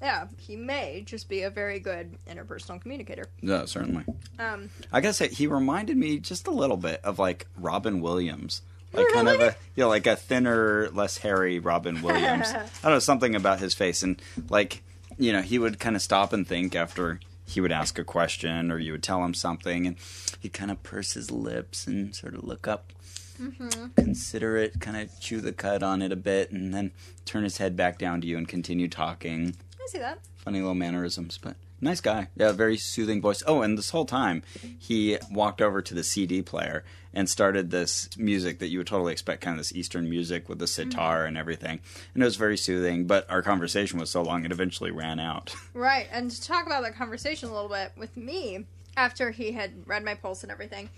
[0.00, 3.24] yeah, he may just be a very good interpersonal communicator.
[3.42, 4.04] Yeah, certainly.
[4.38, 8.62] Um, I gotta say, he reminded me just a little bit of like Robin Williams,
[8.92, 9.48] like kind of Really?
[9.48, 12.48] a you know like a thinner, less hairy Robin Williams.
[12.52, 14.82] I don't know something about his face, and like
[15.18, 18.70] you know he would kind of stop and think after he would ask a question
[18.70, 19.96] or you would tell him something, and
[20.40, 22.92] he'd kind of purse his lips and sort of look up.
[23.40, 23.92] Mm-hmm.
[23.96, 26.92] Consider it, kind of chew the cud on it a bit, and then
[27.24, 30.18] turn his head back down to you and continue talking I see that.
[30.36, 32.28] funny little mannerisms, but nice guy.
[32.36, 33.42] Yeah, very soothing voice.
[33.46, 34.42] Oh, and this whole time
[34.78, 39.12] he walked over to the CD player and started this music that you would totally
[39.12, 40.90] expect, kind of this Eastern music with the mm-hmm.
[40.90, 41.80] sitar and everything.
[42.14, 45.54] And it was very soothing, but our conversation was so long it eventually ran out.
[45.72, 49.86] Right, and to talk about that conversation a little bit with me, after he had
[49.86, 50.90] read my pulse and everything,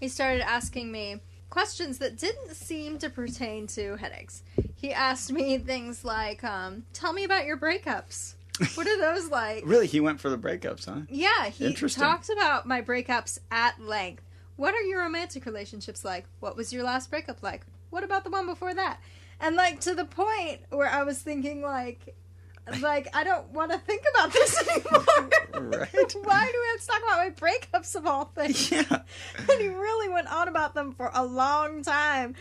[0.00, 1.20] he started asking me
[1.50, 4.42] questions that didn't seem to pertain to headaches.
[4.74, 8.34] He asked me things like, um, "Tell me about your breakups."
[8.74, 9.62] What are those like?
[9.66, 11.02] Really, he went for the breakups, huh?
[11.08, 14.24] Yeah, he talks about my breakups at length.
[14.56, 16.26] What are your romantic relationships like?
[16.40, 17.64] What was your last breakup like?
[17.90, 19.00] What about the one before that?
[19.40, 22.16] And like to the point where I was thinking like
[22.80, 25.78] like I don't want to think about this anymore.
[25.78, 26.14] Right.
[26.22, 28.70] Why do we have to talk about my breakups of all things?
[28.70, 28.82] Yeah.
[29.50, 32.34] And he really went on about them for a long time.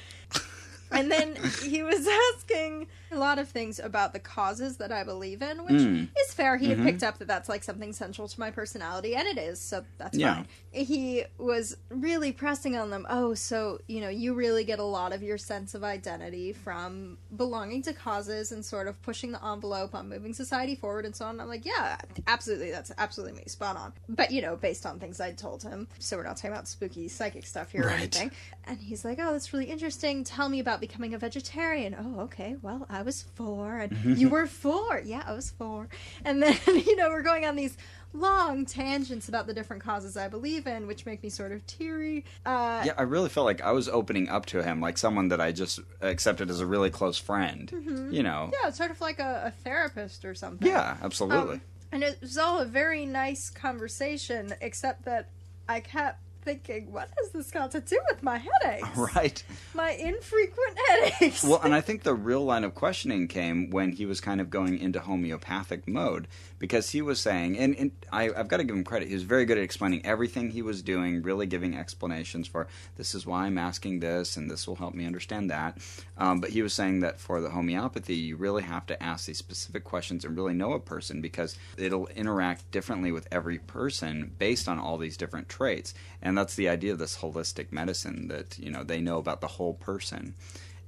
[0.91, 5.41] And then he was asking a lot of things about the causes that I believe
[5.41, 6.09] in, which Mm.
[6.19, 6.57] is fair.
[6.57, 6.83] He had Mhm.
[6.83, 10.17] picked up that that's like something central to my personality, and it is, so that's
[10.17, 10.35] Yeah.
[10.35, 10.47] fine.
[10.71, 13.05] He was really pressing on them.
[13.09, 17.17] Oh, so, you know, you really get a lot of your sense of identity from
[17.35, 21.25] belonging to causes and sort of pushing the envelope on moving society forward and so
[21.25, 21.39] on.
[21.39, 22.71] I'm like, yeah, absolutely.
[22.71, 23.43] That's absolutely me.
[23.47, 23.93] Spot on.
[24.09, 25.87] But, you know, based on things I'd told him.
[25.99, 28.31] So we're not talking about spooky psychic stuff here or anything.
[28.65, 30.23] And he's like, oh, that's really interesting.
[30.23, 31.95] Tell me about becoming a vegetarian.
[31.97, 32.57] Oh, okay.
[32.61, 33.77] Well, I was four.
[33.77, 35.01] And you were four.
[35.03, 35.87] Yeah, I was four.
[36.25, 37.77] And then, you know, we're going on these
[38.13, 42.25] long tangents about the different causes I believe in, which make me sort of teary.
[42.45, 45.41] Uh, Yeah, I really felt like I was opening up to him, like someone that
[45.41, 48.09] I just accepted as a really close friend.
[48.11, 48.51] You know.
[48.63, 50.67] Yeah, sort of like a, a therapist or something.
[50.67, 51.55] Yeah, absolutely.
[51.55, 55.29] Um, and it was all a very nice conversation, except that
[55.69, 58.87] I kept thinking, what has this got to do with my headaches?
[59.15, 59.43] right.
[59.73, 61.43] My infrequent headaches.
[61.43, 64.49] Well, and I think the real line of questioning came when he was kind of
[64.49, 66.29] going into homeopathic mode
[66.59, 69.23] because he was saying, and, and I, I've got to give him credit, he was
[69.23, 73.45] very good at explaining everything he was doing, really giving explanations for this is why
[73.45, 75.77] I'm asking this, and this will help me understand that.
[76.17, 79.37] Um, but he was saying that for the homeopathy, you really have to ask these
[79.37, 84.67] specific questions and really know a person because it'll interact differently with every person based
[84.67, 85.93] on all these different traits.
[86.21, 89.47] And that's the idea of this holistic medicine that, you know, they know about the
[89.47, 90.33] whole person.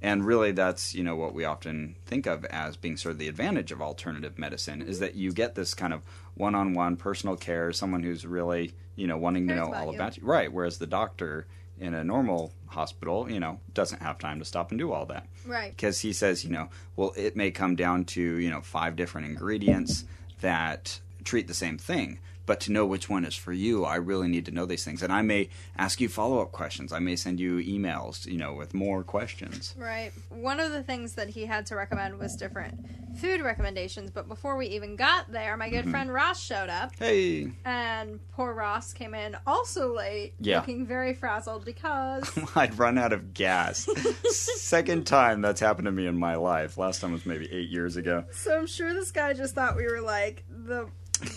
[0.02, 3.28] And really, that's you know what we often think of as being sort of the
[3.28, 6.02] advantage of alternative medicine is that you get this kind of
[6.34, 9.98] one-on-one personal care, someone who's really you know wanting to know about all you.
[9.98, 10.52] about you, right?
[10.52, 11.46] Whereas the doctor
[11.78, 15.26] in a normal hospital, you know, doesn't have time to stop and do all that
[15.46, 15.70] right.
[15.70, 19.26] because he says, you know, well, it may come down to you know five different
[19.26, 20.04] ingredients
[20.40, 22.18] that treat the same thing.
[22.50, 25.04] But to know which one is for you, I really need to know these things,
[25.04, 26.92] and I may ask you follow-up questions.
[26.92, 29.72] I may send you emails, you know, with more questions.
[29.78, 30.10] Right.
[30.30, 32.74] One of the things that he had to recommend was different
[33.20, 35.76] food recommendations, but before we even got there, my Mm-hmm.
[35.76, 40.56] good friend Ross showed up, Hey, and poor Ross came in also late, Yeah.
[40.58, 43.88] looking very frazzled because I'd run out of gas.
[44.30, 46.76] Second time that's happened to me in my life.
[46.78, 48.24] Last time was maybe eight years ago.
[48.32, 50.88] so I'm sure this guy just thought we were like the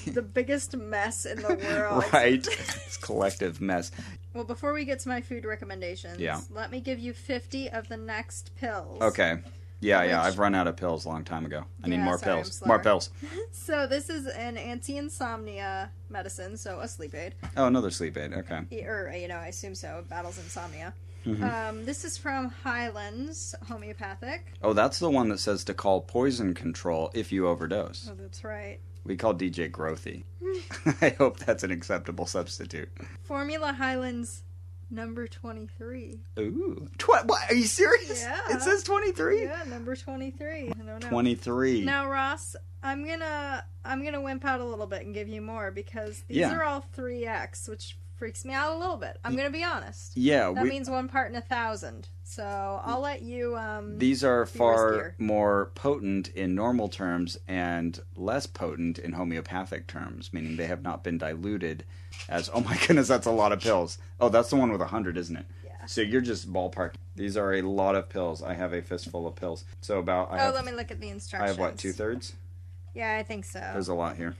[0.05, 2.03] the biggest mess in the world.
[2.13, 2.43] Right?
[2.43, 3.91] This collective mess.
[4.33, 6.41] Well, before we get to my food recommendations, Yeah.
[6.49, 9.01] let me give you 50 of the next pills.
[9.01, 9.39] Okay.
[9.79, 10.23] Yeah, yeah.
[10.23, 11.65] I've run out of pills a long time ago.
[11.83, 12.65] I need more sorry, pills.
[12.65, 13.09] More pills.
[13.51, 17.35] So this is an anti-insomnia medicine, so a sleep aid.
[17.57, 18.33] Oh, another sleep aid.
[18.33, 18.61] Okay.
[18.85, 20.03] or you know, I assume so.
[20.09, 20.93] Battles insomnia.
[21.25, 21.43] Mm-hmm.
[21.43, 24.53] Um, this is from Hyland's Homeopathic.
[24.61, 28.09] Oh, that's the one that says to call poison control if you overdose.
[28.11, 28.79] Oh, that's right.
[29.03, 30.23] We call DJ Grothe.
[31.01, 32.89] I hope that's an acceptable substitute.
[33.23, 34.43] Formula Hyland's
[34.89, 36.19] number twenty-three.
[36.39, 36.87] Ooh.
[36.97, 37.49] Tw- what?
[37.51, 38.21] Are you serious?
[38.21, 38.39] Yeah.
[38.51, 39.43] It says 23?
[39.43, 40.69] Yeah, number twenty-three.
[40.69, 41.09] I don't know.
[41.09, 41.81] 23.
[41.83, 45.71] Now, Ross, I'm gonna I'm gonna wimp out a little bit and give you more
[45.71, 46.53] because these Yeah.
[46.55, 49.17] are all three X, which freaks me out a little bit.
[49.25, 50.15] I'm gonna be honest.
[50.15, 52.07] Yeah, That we, means one part in a thousand.
[52.23, 53.55] So I'll let you.
[53.57, 55.13] Um, these are far riskier.
[55.19, 61.03] more potent in normal terms and less potent in homeopathic terms, meaning they have not
[61.03, 61.83] been diluted
[62.29, 63.97] as, oh my goodness, that's a lot of pills.
[64.19, 65.45] Oh, that's the one with 100, isn't it?
[65.65, 65.85] Yeah.
[65.85, 66.93] So you're just ballpark.
[67.15, 68.41] These are a lot of pills.
[68.41, 69.65] I have a fistful of pills.
[69.81, 71.43] So about, I oh, have, let me look at the instructions.
[71.43, 72.33] I have what, two thirds?
[72.95, 73.59] Yeah, I think so.
[73.59, 74.35] There's a lot here.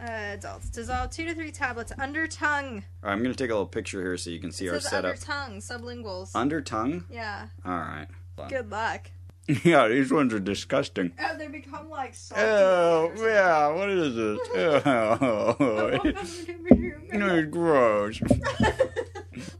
[0.00, 2.84] Uh, adults dissolve two to three tablets under tongue.
[3.02, 4.70] All right, I'm going to take a little picture here so you can see It
[4.70, 5.10] our says setup.
[5.10, 6.30] under tongue, sublinguals.
[6.34, 7.04] Under tongue?
[7.10, 7.48] yeah.
[7.64, 8.06] All right.
[8.48, 9.10] Good luck.
[9.64, 11.10] yeah, these ones are disgusting.
[11.18, 12.42] Oh, they become like salty.
[12.44, 14.38] Oh, yeah, what is this?
[14.86, 18.20] Oh, it's gross.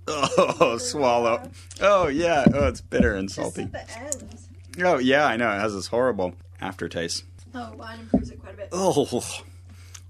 [0.07, 1.51] Oh, swallow.
[1.81, 2.44] Oh, yeah.
[2.55, 3.62] Oh, it's bitter and salty.
[3.62, 4.48] at the ends.
[4.81, 5.51] Oh, yeah, I know.
[5.51, 7.24] It has this horrible aftertaste.
[7.55, 8.68] Oh, wine improves it quite a bit.
[8.72, 9.22] Oh,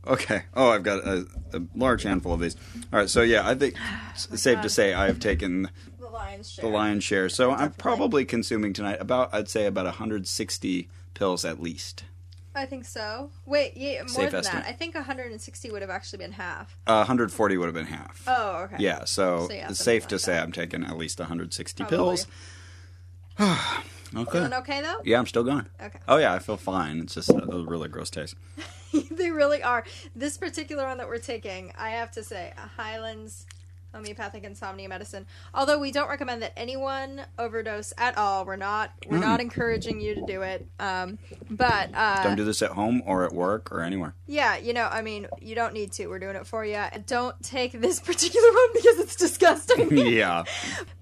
[0.08, 0.42] okay.
[0.54, 2.56] Oh, I've got a, a large handful of these.
[2.92, 3.74] All right, so yeah, I think
[4.14, 6.64] it's safe to say I have taken The lion's share.
[6.64, 7.28] the lion's share.
[7.28, 12.04] So I'm probably consuming tonight about, I'd say, about 160 pills at least.
[12.54, 13.30] I think so.
[13.46, 14.64] Wait, yeah, more Safe than estimate.
[14.64, 14.68] that.
[14.70, 16.76] I think 160 would have actually been half.
[16.88, 18.24] Uh, 140 would have been half.
[18.26, 18.76] Oh, okay.
[18.80, 20.38] Yeah, so, So, yeah, it's safe like to say.
[20.38, 21.96] I'm taking at least 160 Probably.
[21.96, 22.26] pills.
[24.14, 24.30] Okay.
[24.30, 25.00] Feeling okay though?
[25.04, 25.66] Yeah, I'm still going.
[25.82, 25.98] Okay.
[26.08, 27.00] Oh yeah, I feel fine.
[27.00, 28.34] It's just uh, a, a really gross taste.
[29.10, 29.84] they really are.
[30.16, 33.46] This particular one that we're taking, I have to say, a Hyland's
[33.94, 35.26] homeopathic insomnia medicine.
[35.54, 38.44] Although we don't recommend that anyone overdose at all.
[38.44, 40.66] We're not we're not encouraging you to do it.
[40.78, 41.18] Um,
[41.50, 44.14] but uh, Don't do this at home or at work or anywhere.
[44.26, 46.06] yeah, you know, I mean, you don't need to.
[46.08, 46.82] We're doing it for you.
[47.06, 49.96] Don't take this particular one because it's disgusting.
[49.96, 50.44] yeah.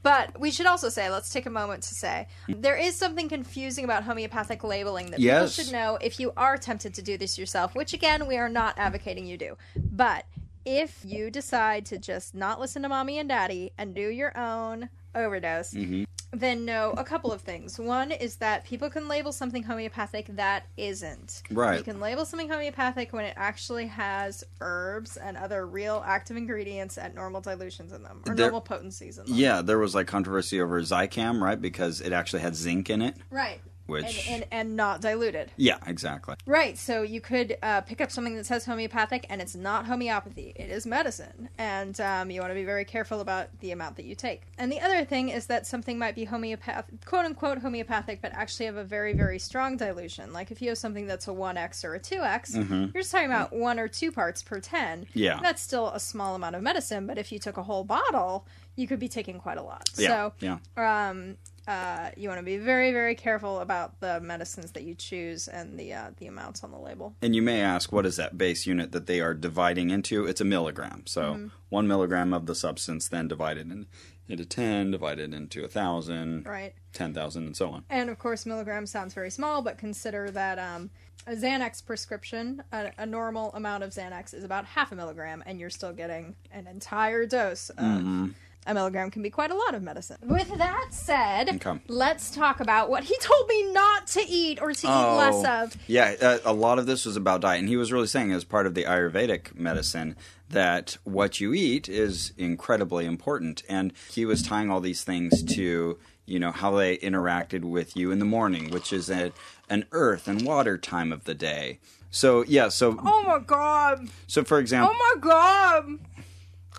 [0.03, 3.85] But we should also say, let's take a moment to say, there is something confusing
[3.85, 5.57] about homeopathic labeling that Yes.
[5.57, 8.49] people should know if you are tempted to do this yourself, which again, we are
[8.49, 9.57] not advocating you do.
[9.77, 10.25] But
[10.67, 14.91] if you decide to just not listen to mommy and daddy and do your own
[15.15, 16.03] overdose, Mm-hmm.
[16.33, 17.79] then know a couple of things.
[17.79, 21.43] One is that people can label something homeopathic that isn't.
[21.51, 21.79] Right.
[21.79, 26.99] You can label something homeopathic when it actually has herbs and other real active ingredients
[26.99, 29.35] at normal dilutions in them or There- normal potencies in them.
[29.35, 31.61] Yeah, there was like controversy over Zicam, right?
[31.61, 33.61] Because it actually had zinc in it, Right.
[33.87, 35.51] Which and, and and not diluted.
[35.57, 36.35] yeah, exactly.
[36.47, 36.77] Right.
[36.79, 40.71] So you could uh, pick up something that says homeopathic, and it's not homeopathy; it
[40.71, 44.15] is medicine, and um, you want to be very careful about the amount that you
[44.15, 44.43] take.
[44.59, 48.67] And the other thing is that something might be homeopathic, quote unquote homeopathic, but actually
[48.67, 50.33] have a very very strong dilution.
[50.33, 53.13] Like if you have something that's a one x or a two x, you're just
[53.13, 55.03] talking about one or two parts per ten.
[55.03, 55.19] Mm-hmm.
[55.19, 55.39] Yeah.
[55.43, 58.47] That's still a small amount of medicine, but if you took a whole bottle,
[58.77, 59.89] you could be taking quite a lot.
[59.97, 61.09] Yeah, So yeah.
[61.09, 65.49] um, uh, you want to be very, very careful about the medicines that you choose
[65.49, 67.15] and the uh, the amounts on the label.
[67.21, 70.25] And you may ask, what is that base unit that they are dividing into?
[70.27, 71.03] It's a milligram.
[71.07, 71.47] So Mm-hmm.
[71.71, 73.87] one milligram of the substance, then divided in,
[74.29, 76.75] into 10, divided into a 1,000, Right.
[76.93, 77.85] 10,000, and so on.
[77.91, 80.91] And of course, milligrams sounds very small, but consider that um,
[81.27, 85.59] a Xanax prescription, a, a normal amount of Xanax is about half a milligram, and
[85.59, 87.77] you're still getting an entire dose of.
[87.85, 88.27] Mm-hmm.
[88.67, 90.17] A milligram can be quite a lot of medicine.
[90.23, 91.81] With that said, Okay.
[91.87, 95.77] let's talk about what he told me not to eat or to eat less of.
[95.87, 98.43] Yeah, uh, a lot of this was about diet, and he was really saying as
[98.45, 100.17] part of the Ayurvedic medicine
[100.51, 105.99] that what you eat is incredibly important, and he was tying all these things to
[106.29, 109.33] you know how they interacted with you in the morning, which is a,
[109.71, 111.79] an earth and water time of the day.
[112.11, 114.09] So yeah, so Oh my god!
[114.27, 115.99] so for example, Oh my god!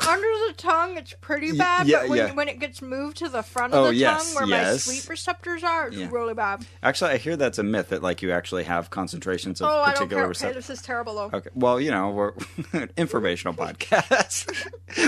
[0.07, 2.33] Under the tongue, it's pretty bad, yeah, but when, yeah.
[2.33, 4.83] when it gets moved to the front Oh, of the yes, tongue, where my yes.
[4.83, 6.09] sweet receptors are, it's Yeah.
[6.11, 6.65] really bad.
[6.83, 10.07] actually, I hear that's a myth that like you actually have concentrations of Oh, particular
[10.09, 10.19] care.
[10.19, 10.67] Okay, receptors.
[10.67, 11.37] this is terrible, though.
[11.37, 12.33] Okay, well, you know, we're
[12.73, 14.45] an informational podcast.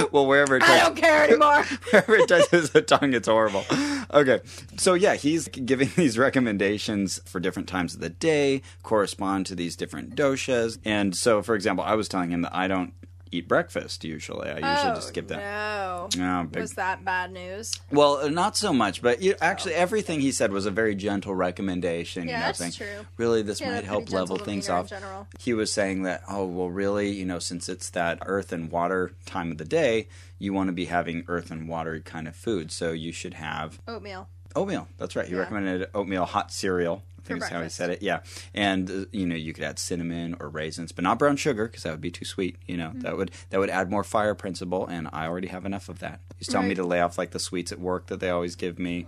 [0.11, 1.63] well, wherever it I don't care anymore.
[1.91, 3.65] wherever it touches the tongue, it's horrible.
[4.11, 4.39] Okay,
[4.77, 9.75] so yeah, he's giving these recommendations for different times of the day, correspond to these
[9.75, 10.77] different doshas.
[10.83, 12.93] And so, for example, I was telling him that I don't
[13.31, 14.49] eat breakfast usually.
[14.49, 15.37] I usually oh, just skip that.
[15.39, 16.09] No.
[16.17, 17.73] No, big- Was that bad news?
[17.91, 21.35] Well, uh, not so much, but you, actually, everything he said was a very gentle
[21.35, 22.27] recommendation.
[22.27, 23.05] Yeah, you know, that's saying, true.
[23.17, 24.89] Really, this Yeah, might help level things off.
[24.89, 25.27] general.
[25.39, 29.11] He was saying that, oh, well, really, you know, since it's that earth and water
[29.25, 32.71] time of the day, you want to be having earth and water kind of food.
[32.71, 34.27] So you should have Oatmeal.
[34.55, 34.87] oatmeal.
[34.97, 35.27] That's right.
[35.27, 35.41] He Yeah.
[35.41, 37.03] recommended oatmeal hot cereal.
[37.35, 37.75] Think is how he breakfast.
[37.77, 38.01] said it.
[38.01, 38.19] Yeah,
[38.53, 41.83] and uh, you know you could add cinnamon or raisins, but not brown sugar because
[41.83, 42.57] that would be too sweet.
[42.67, 45.89] You know that would that would add more fire principle, and I already have enough
[45.89, 46.19] of that.
[46.37, 46.77] He's telling me Right.
[46.77, 49.05] to lay off like the sweets at work that they always give me.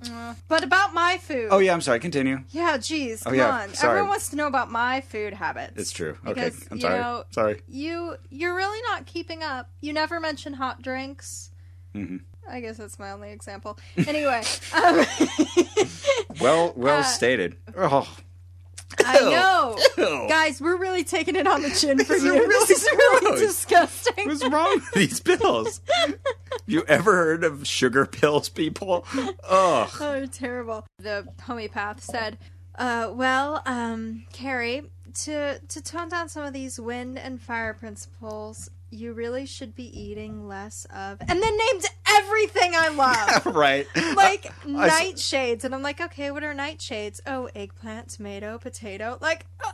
[0.47, 1.47] But about my food.
[1.51, 1.99] Oh yeah, I'm sorry.
[1.99, 2.39] Continue.
[2.51, 3.73] Yeah, geez, come yeah, on.
[3.73, 3.91] sorry.
[3.91, 5.73] Everyone wants to know about my food habits.
[5.77, 6.17] It's true.
[6.25, 6.99] Okay, Because, I'm you sorry.
[6.99, 7.62] know, sorry.
[7.67, 9.69] You you're really not keeping up.
[9.81, 11.50] You never mention hot drinks.
[11.93, 12.17] Hmm
[12.49, 13.77] I guess that's my only example.
[13.97, 14.41] Anyway,
[14.73, 15.06] um,
[16.41, 17.56] Well, well Uh, stated.
[17.77, 18.08] Oh,
[19.06, 20.25] I know, Ew.
[20.27, 22.32] guys, we're really taking it on the chin for These you.
[22.34, 24.27] are really this is really disgusting.
[24.27, 25.80] what's wrong with these pills?
[26.65, 29.06] you ever heard of sugar pills, people?
[29.47, 29.89] Ugh.
[29.99, 30.86] Oh, terrible.
[30.99, 32.38] The homeopath said,
[32.75, 34.91] uh, well, um, Carrie,
[35.23, 39.86] to, to tone down some of these wind and fire principles, you really should be
[39.99, 41.17] eating less of.
[41.21, 43.45] And then named everything I love.
[43.56, 43.88] right.
[44.15, 45.63] like s- nightshades.
[45.63, 47.21] And I'm like, okay, what are nightshades?
[47.25, 49.17] Oh, eggplant, tomato, potato.
[49.21, 49.73] Like, oh, all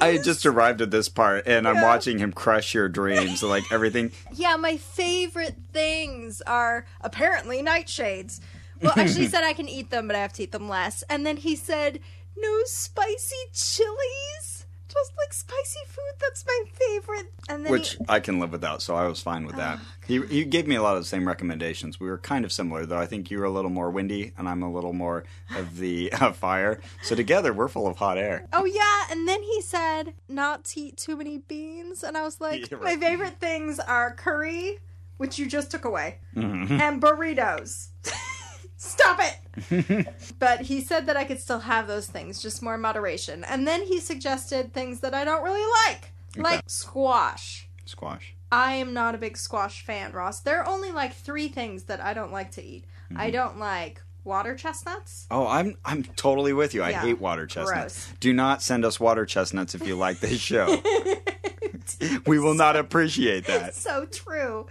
[0.00, 0.20] I favorite things.
[0.20, 3.42] I just arrived at this part, and I'm watching him crush your dreams.
[3.42, 4.12] like everything.
[4.32, 8.40] Yeah, my favorite things are apparently nightshades.
[8.80, 11.02] Well, actually, he said I can eat them, but I have to eat them less.
[11.08, 12.00] And then he said,
[12.36, 14.53] no spicy chilies.
[14.94, 17.32] Just like spicy food, that's my favorite.
[17.48, 19.80] And then Which he, I can live without, so I was fine with that.
[20.06, 21.98] He, he gave me a lot of the same recommendations.
[21.98, 22.98] We were kind of similar, though.
[22.98, 25.24] I think you were a little more windy, and I'm a little more
[25.56, 26.80] of the uh, fire.
[27.02, 28.46] So together, we're full of hot air.
[28.52, 32.40] oh yeah, and then he said not to eat too many beans, and I was
[32.40, 34.78] like, Yeah, my favorite things are curry,
[35.16, 36.80] which you just took away, Mm-hmm.
[36.80, 37.88] and burritos.
[38.84, 40.06] Stop it!
[40.38, 43.42] but he said that I could still have those things, just more moderation.
[43.44, 47.66] And then he suggested things that I don't really like, like squash.
[47.86, 48.34] Squash.
[48.52, 50.40] I am not a big squash fan, Ross.
[50.40, 52.84] There are only like three things that I don't like to eat.
[53.10, 53.20] Mm-hmm.
[53.20, 55.26] I don't like water chestnuts.
[55.30, 56.82] Oh, I'm I'm totally with you.
[56.82, 57.00] I Yeah.
[57.00, 58.06] hate water chestnuts.
[58.06, 58.18] Gross.
[58.20, 60.66] Do not send us water chestnuts if you like this show.
[62.26, 63.74] we will not appreciate that.
[63.74, 64.66] so true.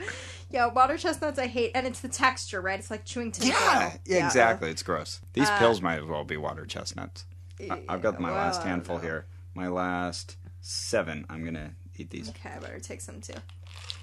[0.50, 2.78] Yeah, water chestnuts I hate, and it's the texture, right?
[2.80, 3.54] It's like chewing tobacco.
[3.56, 4.26] Yeah, Yeah.
[4.26, 4.70] exactly.
[4.70, 5.20] It's gross.
[5.34, 7.26] These Uh, pills might as well be water chestnuts.
[7.60, 9.26] I- I've got my well, last handful here.
[9.56, 11.26] My last seven.
[11.30, 12.30] I'm gonna eat these.
[12.30, 13.34] Okay, I better take some too.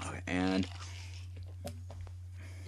[0.07, 0.67] Okay, and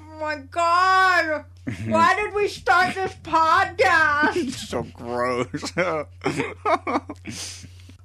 [0.00, 1.44] Oh my god!
[1.86, 4.50] Why did we start this podcast?
[4.68, 5.72] so gross.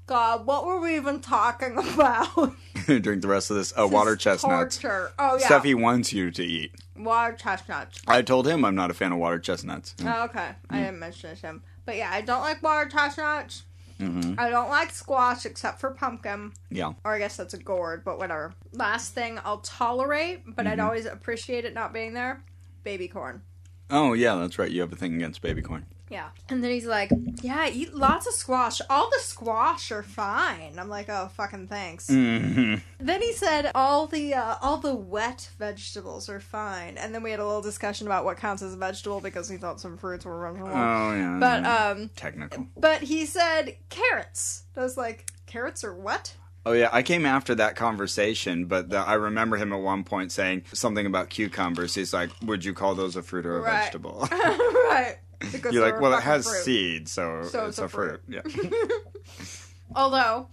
[0.07, 2.33] God, what were we even talking about?
[2.85, 3.73] Drink the rest of this.
[3.77, 4.77] Uh, water chestnuts.
[4.77, 5.11] Torture.
[5.19, 6.71] Oh yeah, Stuff he wants you to eat.
[6.97, 8.01] water chestnuts.
[8.07, 9.93] I told him I'm not a fan of water chestnuts.
[10.03, 13.63] Oh, okay, I didn't mention it to him, but yeah, I don't like water chestnuts.
[13.99, 16.93] hmm I don't like squash except for pumpkin, Yeah.
[17.03, 18.53] or I guess that's a gourd, but whatever.
[18.71, 20.67] Last thing I'll tolerate, but Mm-hmm.
[20.73, 22.41] I'd always appreciate it not being there.
[22.83, 23.41] Baby corn.
[23.89, 24.71] Oh yeah, that's right.
[24.71, 25.85] You have a thing against baby corn.
[26.09, 26.29] Yeah.
[26.49, 28.79] And then he's like, Yeah, eat lots of squash.
[28.89, 30.77] All the squash are fine.
[30.79, 32.07] I'm like, Oh, fucking thanks.
[32.07, 36.97] hmm Then he said all the uh, all the wet vegetables are fine.
[36.97, 39.57] And then we had a little discussion about what counts as a vegetable because he
[39.57, 40.71] thought some fruits were vegetable.
[40.73, 41.37] Oh yeah.
[41.39, 42.67] but um technical.
[42.77, 44.63] but he said carrots.
[44.77, 46.33] I was like, carrots are what?
[46.65, 50.33] Oh yeah, I came after that conversation, but the, I remember him at one point
[50.33, 51.95] saying something about cucumbers.
[51.95, 53.83] He's like, "Would you call those a fruit or a Right.
[53.85, 55.15] vegetable?" right.
[55.51, 56.63] Because You're like, "Well, it has fruit.
[56.63, 58.41] seeds, so, So it's, a fruit." Yeah.
[59.95, 60.47] Although,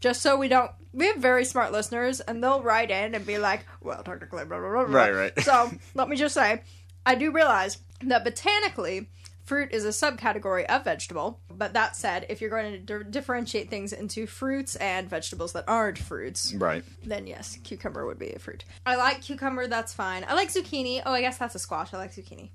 [0.00, 3.38] just so we don't, we have very smart listeners, and they'll write in and be
[3.38, 4.96] like, "Well, technically, blah blah blah." blah.
[4.96, 5.40] Right, right.
[5.40, 6.62] So let me just say,
[7.04, 9.08] I do realize that botanically,
[9.50, 11.40] fruit is a subcategory of vegetable.
[11.50, 15.64] But that said, if you're going to di- differentiate things into fruits and vegetables that
[15.66, 16.84] aren't fruits, right.
[17.04, 18.64] then yes, cucumber would be a fruit.
[18.86, 20.24] I like cucumber, that's fine.
[20.28, 21.02] I like zucchini.
[21.04, 21.92] Oh, I guess that's a squash.
[21.92, 22.50] I like zucchini.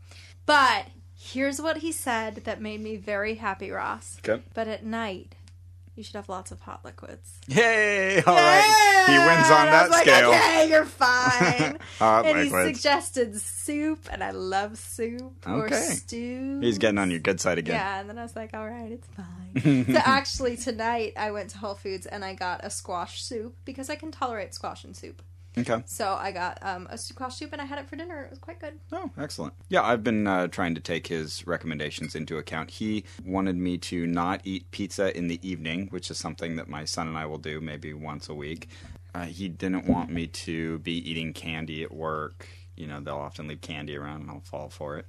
[0.46, 0.86] But
[1.18, 4.18] here's what he said that made me very happy, Ross.
[4.28, 4.42] Okay.
[4.54, 5.36] But at night,
[5.96, 7.40] you should have lots of hot liquids.
[7.48, 8.22] Yay!
[8.24, 9.04] All right.
[9.08, 10.30] He wins on And I that was like, scale.
[10.32, 11.78] Okay, you're fine.
[12.00, 15.76] Hot and he suggested soup, and I love soup or Okay.
[15.76, 16.60] stew.
[16.62, 17.76] He's getting on your good side again.
[17.76, 19.86] Yeah, and then I was like, all right, it's fine.
[19.94, 23.90] so actually, tonight I went to Whole Foods and I got a squash soup because
[23.90, 25.22] I can tolerate squash and soup.
[25.58, 25.84] Okay.
[25.86, 28.24] So I got um, a squash soup and I had it for dinner.
[28.24, 28.80] It was quite good.
[28.92, 29.54] Oh, excellent.
[29.70, 32.72] Yeah, I've been uh, trying to take his recommendations into account.
[32.72, 36.86] He wanted me to not eat pizza in the evening, which is something that my
[36.86, 38.70] son and I will do maybe once a week.
[39.14, 42.48] Uh, he didn't want me to be eating candy at work.
[42.76, 45.06] You know, they'll often leave candy around and I'll fall for it.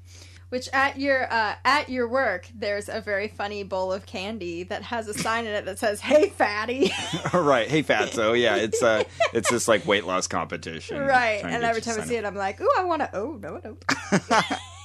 [0.49, 4.82] Which at your uh, at your work, there's a very funny bowl of candy that
[4.82, 6.92] has a sign in it that says "Hey, fatty."
[7.32, 7.68] All right.
[7.68, 8.40] Hey, Fatso.
[8.40, 11.01] Yeah, it's uh, it's this like weight loss competition.
[11.01, 13.61] right, and every time I see it, I'm like, "Ooh, I want to." Oh no,
[13.64, 13.76] no.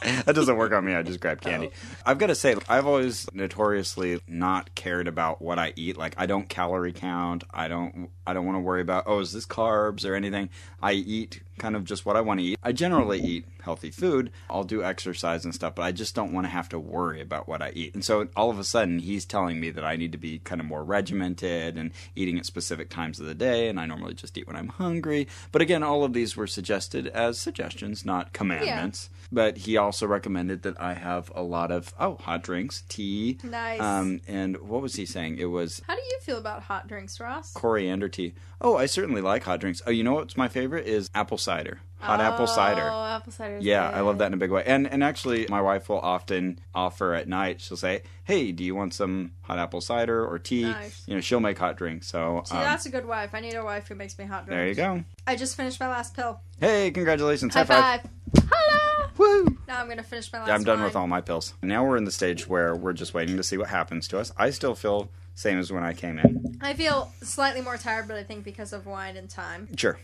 [0.02, 0.96] that doesn't work on me.
[0.96, 1.70] I just grab candy.
[1.82, 2.12] Oh.
[2.12, 5.98] I've got to say, I've always notoriously not cared about what I eat.
[5.98, 7.44] Like, I don't calorie count.
[7.54, 8.10] I don't.
[8.26, 9.04] I don't want to worry about.
[9.06, 10.50] Oh, is this carbs or anything?
[10.82, 12.60] I eat kind of just what I want to eat.
[12.64, 14.32] I generally eat healthy food.
[14.50, 17.48] I'll do exercise and stuff, but I just don't want to have to worry about
[17.48, 17.94] what I eat.
[17.94, 20.60] And so all of a sudden, he's telling me that I need to be kind
[20.60, 23.68] of more regimented and eating at specific times of the day.
[23.70, 25.28] And I normally just eat when I'm hungry.
[25.52, 29.10] But again, all of these were suggested as suggestions, not commandments.
[29.32, 33.80] But he also recommended that I have a lot of oh hot drinks, tea, Nice.
[33.80, 35.38] um, and what was he saying?
[35.38, 37.54] It was How do you feel about hot drinks, Ross?
[37.54, 38.34] coriander tea.
[38.60, 39.82] Oh, I certainly like hot drinks.
[39.88, 41.51] Oh, you know what's my favorite is apple cider,
[42.00, 42.90] hot apple cider.
[42.90, 43.60] Oh, apple cider.
[43.62, 43.98] Yeah, good.
[43.98, 44.64] I love that in a big way.
[44.66, 47.62] And and actually, my wife will often offer at night.
[47.62, 51.04] She'll say, "Hey, do you want some hot apple cider or tea?" Nice.
[51.08, 52.08] You know, she'll make hot drinks.
[52.08, 53.32] So See, um, that's a good wife.
[53.34, 54.58] I need a wife who makes me hot drinks.
[54.58, 55.04] there you go.
[55.28, 56.40] I just finished my last pill.
[56.60, 57.54] Hey, congratulations!
[57.54, 58.02] High five.
[58.50, 59.10] Hello.
[59.18, 59.58] Woo!
[59.68, 60.48] Now I'm gonna finish my last.
[60.48, 60.86] Yeah, I'm done wine.
[60.86, 61.54] with all my pills.
[61.62, 64.32] Now we're in the stage where we're just waiting to see what happens to us.
[64.38, 66.58] I still feel same as when I came in.
[66.62, 69.68] I feel slightly more tired, but I think because of wine and time.
[69.78, 69.98] Sure.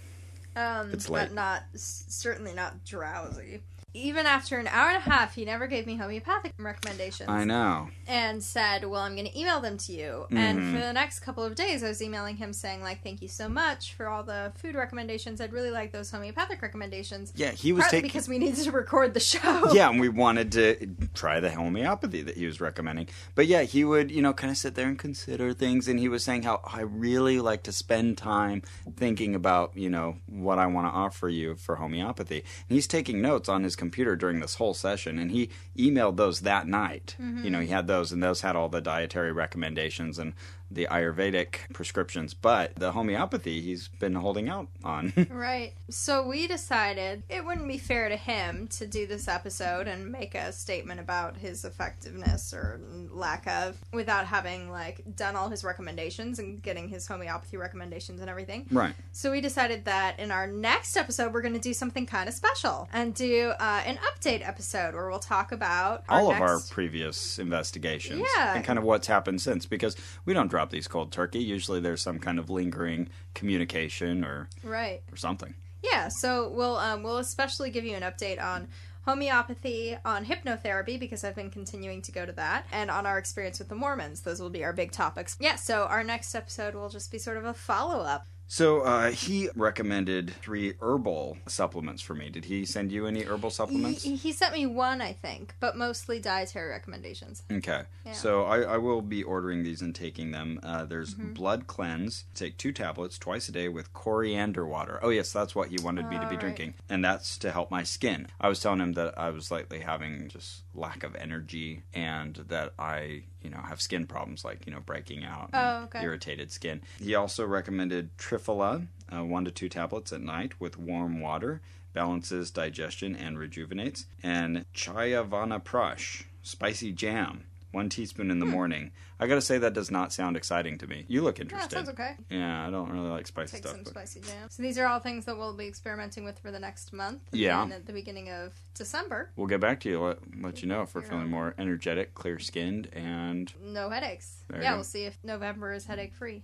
[0.57, 3.61] Um, It's but not certainly not drowsy.
[3.93, 7.29] Even after an hour and a half, he never gave me homeopathic recommendations.
[7.29, 7.89] I know.
[8.09, 10.73] and said, "Well, I'm going to email them to you." And Mhm.
[10.73, 13.49] for the next couple of days, I was emailing him saying, "Like, thank you so
[13.49, 15.41] much for all the food recommendations.
[15.41, 18.03] I'd really like those homeopathic recommendations." Yeah, he was taking.
[18.07, 19.71] because we needed to record the show.
[19.73, 23.09] yeah, and we wanted to try the homeopathy that he was recommending.
[23.35, 25.89] But yeah, he would, you know, kind of sit there and consider things.
[25.89, 28.61] And he was saying how I really like to spend time
[28.95, 32.39] thinking about, you know, what I want to offer you for homeopathy.
[32.69, 36.41] And he's taking notes on his computer during this whole session, and he emailed those
[36.41, 37.15] that night.
[37.21, 37.43] Mm-hmm.
[37.43, 40.33] You know, he had those, and those had all the dietary recommendations and
[40.71, 42.33] the Ayurvedic prescriptions.
[42.33, 45.13] But the homeopathy, he's been holding out on.
[45.37, 45.73] Right.
[45.89, 50.35] So we decided it wouldn't be fair to him to do this episode and make
[50.35, 52.79] a statement about his effectiveness or
[53.11, 58.29] lack of without having like done all his recommendations and getting his homeopathy recommendations and
[58.29, 58.65] everything.
[58.71, 58.95] right.
[59.11, 62.35] So we decided that in our next episode we're going to do something kind of
[62.35, 66.59] special and do uh, an update episode where we'll talk about our all of our
[66.69, 68.55] previous investigations Yeah.
[68.55, 69.95] and kind of what's happened since because
[70.25, 75.01] we don't drop these cold turkey usually there's some kind of lingering communication or, right.
[75.11, 75.53] or something
[75.83, 78.67] Yeah, so we'll um, we'll especially give you an update on
[79.05, 83.57] homeopathy, on hypnotherapy because I've been continuing to go to that, and on our experience
[83.59, 84.21] with the Mormons.
[84.21, 85.37] Those will be our big topics.
[85.39, 88.27] Yeah, so our next episode will just be sort of a follow up.
[88.47, 93.49] So uh, he recommended three herbal supplements for me did he send you any herbal
[93.49, 97.43] supplements He, he sent me one, I think, but mostly dietary recommendations.
[97.51, 97.81] Okay.
[98.05, 98.11] Yeah.
[98.13, 100.59] So I, I will be ordering these and taking them.
[100.63, 101.33] Uh, there's Mm-hmm.
[101.33, 102.25] blood cleanse.
[102.35, 104.99] Take two tablets twice a day with coriander water.
[105.01, 106.39] Oh yes, that's what he wanted me to Oh, be right.
[106.39, 108.27] drinking, and that's to help my skin.
[108.39, 112.73] I was telling him that I was likely having just lack of energy, and that
[112.79, 116.01] I, you know, have skin problems like you know breaking out, Oh, okay.
[116.03, 116.81] irritated skin.
[116.99, 121.61] He also recommended Triphala, uh, one to two tablets at night with warm water.
[121.93, 124.05] Balances digestion and rejuvenates.
[124.21, 127.45] And Chayavana Prash, spicy jam,
[127.77, 128.91] one teaspoon in the morning.
[129.19, 131.05] I gotta say, that does not sound exciting to me.
[131.07, 131.43] You look Hmm.
[131.43, 131.75] Yeah, interested.
[131.75, 132.15] sounds okay.
[132.29, 133.71] Yeah, I don't really like spicy Take stuff.
[133.73, 134.49] some but- spicy jam.
[134.49, 137.21] So these are all things that we'll be experimenting with for the next month.
[137.31, 137.59] And Yeah.
[137.61, 140.81] then at the beginning of December, We'll get back to you, let, let you know
[140.81, 141.09] if we're Yeah.
[141.09, 144.43] feeling more energetic, clear skinned, and no headaches.
[144.47, 144.77] There you yeah, go.
[144.77, 146.41] we'll see if November is headache free.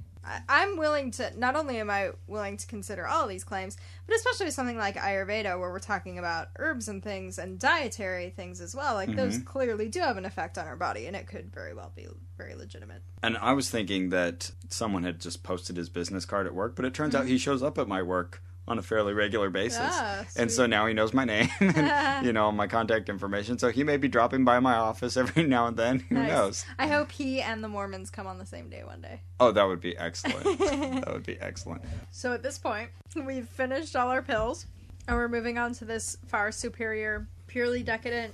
[0.47, 1.37] I'm willing to.
[1.37, 4.95] Not only am I willing to consider all these claims, but especially with something like
[4.95, 8.93] Ayurveda, where we're talking about herbs and things and dietary things as well.
[8.95, 9.43] Like those Mm-hmm.
[9.43, 12.07] clearly do have an effect on our body, and it could very well be
[12.37, 13.01] very legitimate.
[13.21, 16.85] And I was thinking that someone had just posted his business card at work, but
[16.85, 19.79] it turns out he shows up at my work on a fairly regular basis.
[19.81, 23.57] Ah, and so now he knows my name and, you know, my contact information.
[23.57, 25.99] So he may be dropping by my office every now and then.
[25.99, 26.29] Who Nice.
[26.29, 26.65] knows?
[26.79, 29.21] I hope he and the Mormons come on the same day one day.
[29.39, 30.59] Oh, that would be excellent.
[30.59, 31.81] that would be excellent.
[32.11, 32.89] So at this point,
[33.25, 34.65] we've finished all our pills,
[35.07, 38.33] and we're moving on to this far superior, purely decadent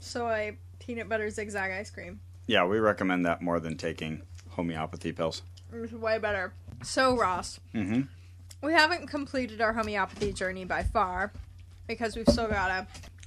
[0.00, 2.20] soy peanut butter zigzag ice cream.
[2.46, 5.42] Yeah, we recommend that more than taking homeopathy pills.
[5.72, 6.52] It's way better.
[6.82, 8.02] So Ross, Mm-hmm.
[8.62, 11.32] We haven't completed our homeopathy journey by far
[11.86, 12.86] because we've still gotta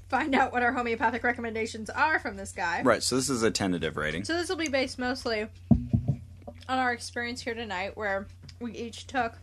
[0.09, 2.81] find out what our homeopathic recommendations are from this guy.
[2.83, 4.23] Right, so this is a tentative rating.
[4.23, 5.47] So this will be based mostly
[6.67, 8.27] on our experience here tonight, where
[8.59, 9.33] we each took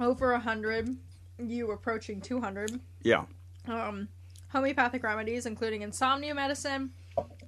[0.00, 0.96] over a hundred,
[1.38, 3.24] you approaching two hundred, Yeah.
[3.68, 4.08] um,
[4.48, 6.90] homeopathic remedies, including insomnia medicine,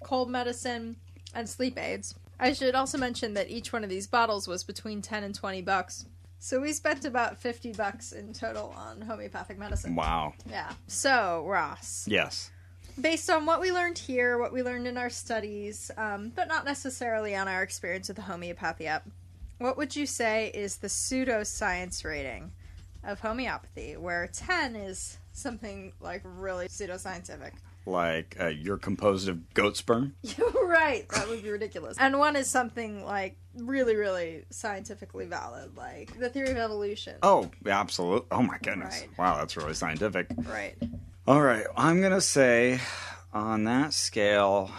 [0.02, 0.96] cold medicine,
[1.34, 2.14] and sleep aids.
[2.38, 5.62] I should also mention that each one of these bottles was between ten and twenty
[5.62, 6.07] bucks.
[6.45, 9.97] So we spent about fifty bucks in total on homeopathic medicine.
[9.97, 10.34] Wow.
[10.47, 10.74] Yeah.
[10.88, 12.51] So Ross, Yes.
[13.01, 16.66] based on what we learned here, what we learned in our studies, um, but not
[16.66, 19.09] necessarily on our experience with the homeopathy app,
[19.57, 22.53] what would you say is the pseudoscience rating
[23.03, 27.53] of homeopathy, where 10 is something like really pseudoscientific?
[27.86, 30.14] Like uh, you're composed of goat sperm.
[30.22, 31.09] You're right.
[31.09, 31.97] That would be ridiculous.
[31.99, 37.16] And one is something like really, really scientifically valid, like the theory of evolution.
[37.22, 38.26] Oh, absolutely.
[38.30, 39.00] Oh my goodness.
[39.00, 39.18] Right.
[39.18, 40.26] Wow, that's really scientific.
[40.48, 40.74] Right.
[41.26, 42.80] All right, I'm going to say
[43.32, 44.70] on that scale,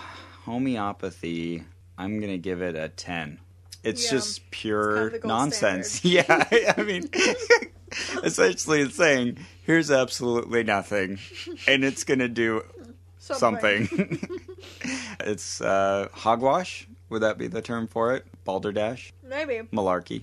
[0.43, 1.63] homeopathy,
[1.97, 3.39] I'm going to give it a 10.
[3.84, 4.11] It's Yeah.
[4.11, 6.01] just pure kind of nonsense.
[6.05, 6.23] Yeah,
[6.78, 7.09] I mean,
[8.23, 11.19] essentially it's saying, here's absolutely nothing,
[11.67, 12.63] and it's going to do
[13.19, 13.88] something.
[15.21, 16.88] it's uh, hogwash.
[17.10, 18.26] Would that be the term for it?
[18.43, 19.14] Balderdash?
[19.24, 19.62] Maybe.
[19.72, 20.22] Malarkey.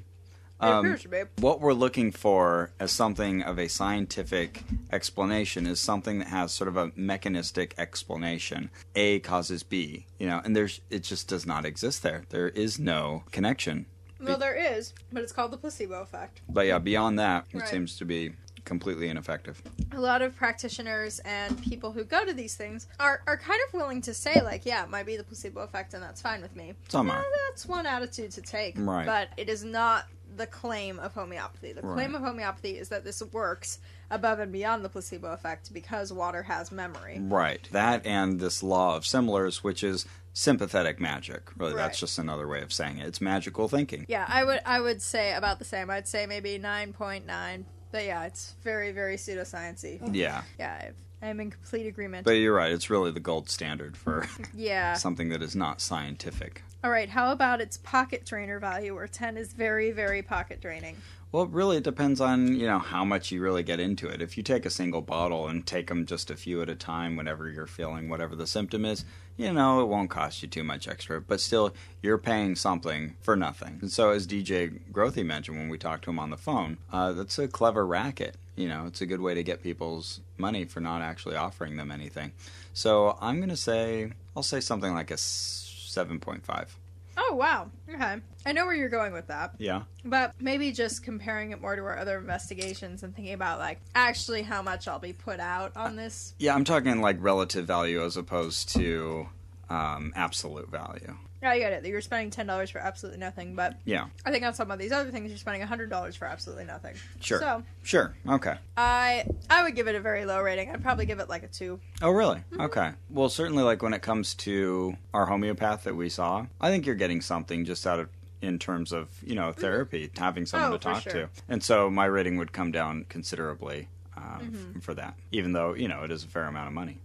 [0.61, 1.23] It Um, appears to be.
[1.39, 4.63] what we're looking for as something of a scientific
[4.93, 8.71] explanation is something that has sort of a mechanistic explanation.
[8.95, 12.25] A causes B, you know, and there's it just does not exist there.
[12.29, 13.87] There is no connection.
[14.21, 16.43] Well, there is, but it's called the placebo effect.
[16.49, 17.69] But yeah, beyond that, it Right.
[17.69, 19.61] seems to be completely ineffective.
[19.93, 23.75] a lot of practitioners and people who go to these things are, are kind of
[23.75, 26.55] willing to say like yeah it might be the placebo effect and that's fine with
[26.57, 27.21] me Some Yeah, are.
[27.21, 29.05] Eh, that's one attitude to take Right.
[29.07, 30.07] but it is not
[30.37, 32.15] the claim of homeopathy the claim Right.
[32.15, 36.71] of homeopathy is that this works above and beyond the placebo effect because water has
[36.73, 37.69] memory Right.
[37.73, 41.51] That and this law of similars, which is sympathetic magic.
[41.59, 41.83] Really, Right.
[41.83, 43.07] that's just another way of saying it.
[43.07, 44.07] It's magical thinking.
[44.09, 48.25] yeah i would i would say about the same i'd say maybe 9.9 but yeah
[48.25, 50.43] it's very very pseudosciency Yeah.
[50.59, 52.25] yeah if, I'm in complete agreement.
[52.25, 54.95] But you're right; it's really the gold standard for yeah.
[54.95, 56.65] something that is not scientific.
[56.83, 57.09] All right.
[57.09, 60.97] How about its pocket drainer value, where 10 is very, very pocket draining?
[61.31, 64.21] Well, really, it depends on you know how much you really get into it.
[64.21, 67.15] If you take a single bottle and take them just a few at a time,
[67.15, 69.05] whenever you're feeling whatever the symptom is,
[69.37, 71.21] you know it won't cost you too much extra.
[71.21, 73.79] But still, you're paying something for nothing.
[73.81, 77.13] And so, as DJ Grothe mentioned when we talked to him on the phone, uh,
[77.13, 78.37] that's a clever racket.
[78.57, 81.91] You know, it's a good way to get people's money for not actually offering them
[81.91, 82.33] anything.
[82.75, 86.77] So I'm gonna say I'll say something like a seven point five.
[87.17, 87.71] Oh, wow.
[87.93, 88.17] Okay.
[88.45, 89.55] I know where you're going with that.
[89.59, 89.83] Yeah.
[90.05, 94.43] But maybe just comparing it more to our other investigations and thinking about, like, actually
[94.43, 96.35] how much I'll be put out on this.
[96.39, 99.29] Yeah, I'm talking like relative value as opposed to
[99.71, 101.17] um, absolute value.
[101.43, 101.85] Yeah, I get it.
[101.85, 105.11] You're spending $10 for absolutely nothing, but Yeah, I think on some of these other
[105.11, 106.95] things, you're spending $100 for absolutely nothing.
[107.21, 107.41] sure.
[107.41, 108.15] So, Sure.
[108.29, 108.57] Okay.
[108.77, 110.71] I I would give it a very low rating.
[110.71, 111.81] I'd probably give it like a 2.
[112.01, 112.43] Oh, really?
[112.59, 112.93] Okay.
[113.11, 116.95] Well, certainly, like when it comes to our homeopath that we saw, I think you're
[116.95, 118.09] getting something just out of
[118.41, 121.13] in terms of you know therapy, having someone Oh, to talk sure.
[121.13, 124.23] to, and so my rating would come down considerably um,
[124.53, 124.77] Mm-hmm.
[124.79, 126.99] f- for that, even though you know it is a fair amount of money.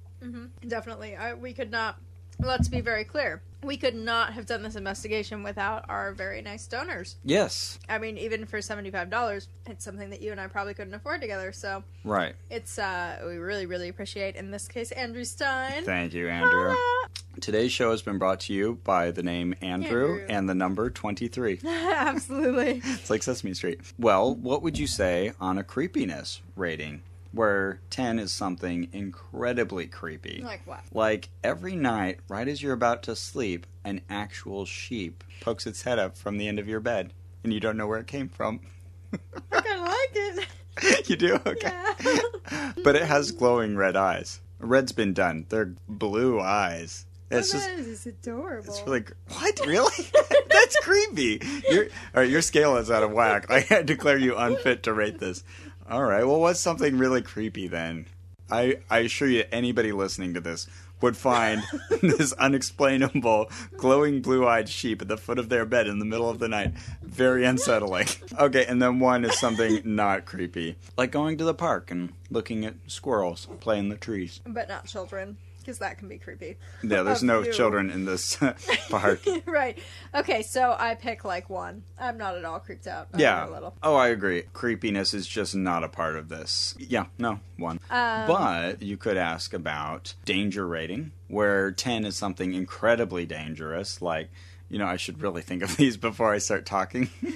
[0.68, 1.16] Definitely.
[1.16, 1.98] I, we could not.
[2.40, 3.42] Let's be very clear.
[3.64, 7.16] We could not have done this investigation without our very nice donors.
[7.24, 7.80] Yes.
[7.90, 11.22] I mean, even for seventy-five dollars, it's something that you and I probably couldn't afford
[11.22, 11.52] together.
[11.52, 12.36] So Right.
[12.52, 14.36] it's uh, we really, really appreciate.
[14.36, 15.84] In this case, Andrew Stein.
[15.84, 16.70] Thank you, Andrew.
[16.70, 17.10] Holla!
[17.42, 20.26] Today's show has been brought to you by the name Andrew, Andrew.
[20.30, 21.60] and the number 23.
[21.66, 22.82] Absolutely.
[22.86, 23.82] It's like Sesame Street.
[24.00, 27.02] Well, what would you say on a creepiness rating?
[27.38, 30.42] Where 10 is something incredibly creepy.
[30.44, 30.82] Like what?
[30.92, 36.00] Like every night, right as you're about to sleep, an actual sheep pokes its head
[36.00, 37.14] up from the end of your bed,
[37.44, 38.60] and you don't know where it came from.
[39.52, 41.10] I kind of like it.
[41.10, 41.40] you do?
[41.46, 41.72] Okay.
[42.04, 42.72] Yeah.
[42.84, 44.42] but it has glowing red eyes.
[44.60, 45.46] Red's been done.
[45.50, 47.06] They're blue eyes.
[47.30, 47.70] It's oh, just.
[47.70, 48.70] is adorable.
[48.70, 50.10] It's really what really?
[50.50, 51.42] That's creepy.
[51.70, 51.84] Your
[52.16, 53.48] all right, your scale is out of whack.
[53.50, 55.44] I declare you unfit to rate this.
[55.90, 56.26] All right.
[56.26, 58.08] Well, what's something really creepy then?
[58.52, 60.68] I I assure you, anybody listening to this
[61.02, 61.62] would find
[62.02, 66.40] this unexplainable glowing blue-eyed sheep at the foot of their bed in the middle of
[66.40, 66.74] the night
[67.04, 68.08] very unsettling.
[68.40, 72.66] Okay, and then one is something not creepy, like going to the park and looking
[72.66, 74.42] at squirrels play in the trees.
[74.46, 76.55] but not children, because that can be creepy.
[76.82, 78.38] Yeah, there's no children in this
[78.89, 79.20] park.
[79.45, 79.78] right.
[80.15, 81.84] Okay, so I pick like one.
[81.99, 83.09] I'm not at all creeped out.
[83.18, 83.49] Yeah.
[83.49, 83.76] A little.
[83.84, 84.43] Oh, I agree.
[84.53, 86.74] Creepiness is just not a part of this.
[86.80, 87.82] Yeah, no, one.
[87.89, 94.30] Um, but you could ask about danger rating, where 10 is something incredibly dangerous, like,
[94.70, 97.09] you know, I should really think of these before I start talking.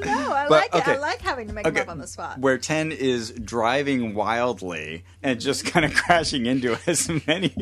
[0.00, 0.88] No, I But, like it.
[0.88, 2.38] I like having to make them Okay, up on the spot.
[2.38, 7.52] Where 10 is driving wildly and just kind of crashing into as many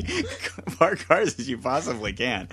[0.77, 2.47] parked cars as you possibly can.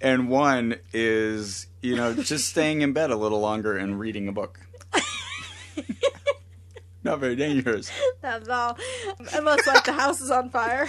[0.00, 4.32] And 1 is, you know, just staying in bed a little longer and reading a
[4.32, 4.60] book.
[7.02, 7.90] Not very dangerous.
[8.20, 8.78] That's all.
[9.34, 10.88] Unless like the house is on fire.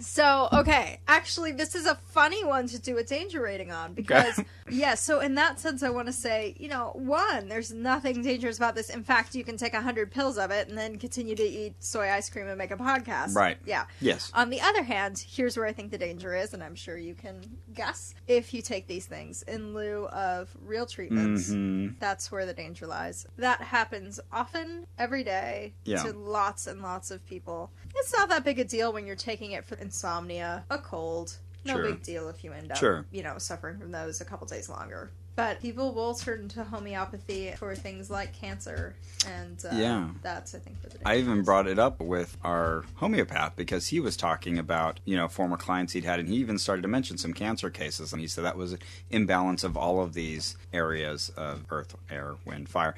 [0.00, 1.00] So, okay.
[1.06, 4.40] Actually, this is a funny one to do a danger rating on because,
[4.70, 8.56] yeah, so in that sense, I want to say, you know, one, there's nothing dangerous
[8.56, 8.90] about this.
[8.90, 12.10] In fact, you can take 100 pills of it and then continue to eat soy
[12.10, 13.36] ice cream and make a podcast.
[13.36, 13.56] Right.
[13.64, 13.84] Yeah.
[14.00, 14.32] Yes.
[14.34, 17.14] On the other hand, here's where I think the danger is, and I'm sure you
[17.14, 17.40] can
[17.72, 18.14] guess.
[18.26, 21.98] If you take these things in lieu of real treatments, Mhm.
[22.00, 23.26] that's where the danger lies.
[23.36, 26.02] That happens often, every day, Yeah.
[26.02, 27.70] to lots and lots of people.
[27.94, 31.36] It's not that big a deal when you're taking it for insomnia, a cold.
[31.64, 31.82] No Sure.
[31.84, 33.06] big deal if you end up, Sure.
[33.10, 35.10] you know, suffering from those a couple days longer.
[35.36, 38.94] But people will turn to homeopathy for things like cancer,
[39.26, 40.10] and uh, Yeah.
[40.22, 43.98] that's I think where the I even brought it up with our homeopath because he
[43.98, 47.16] was talking about, you know, former clients he'd had, and he even started to mention
[47.18, 48.12] some cancer cases.
[48.12, 48.78] And he said that was an
[49.10, 52.94] imbalance of all of these areas of earth, air, wind, fire.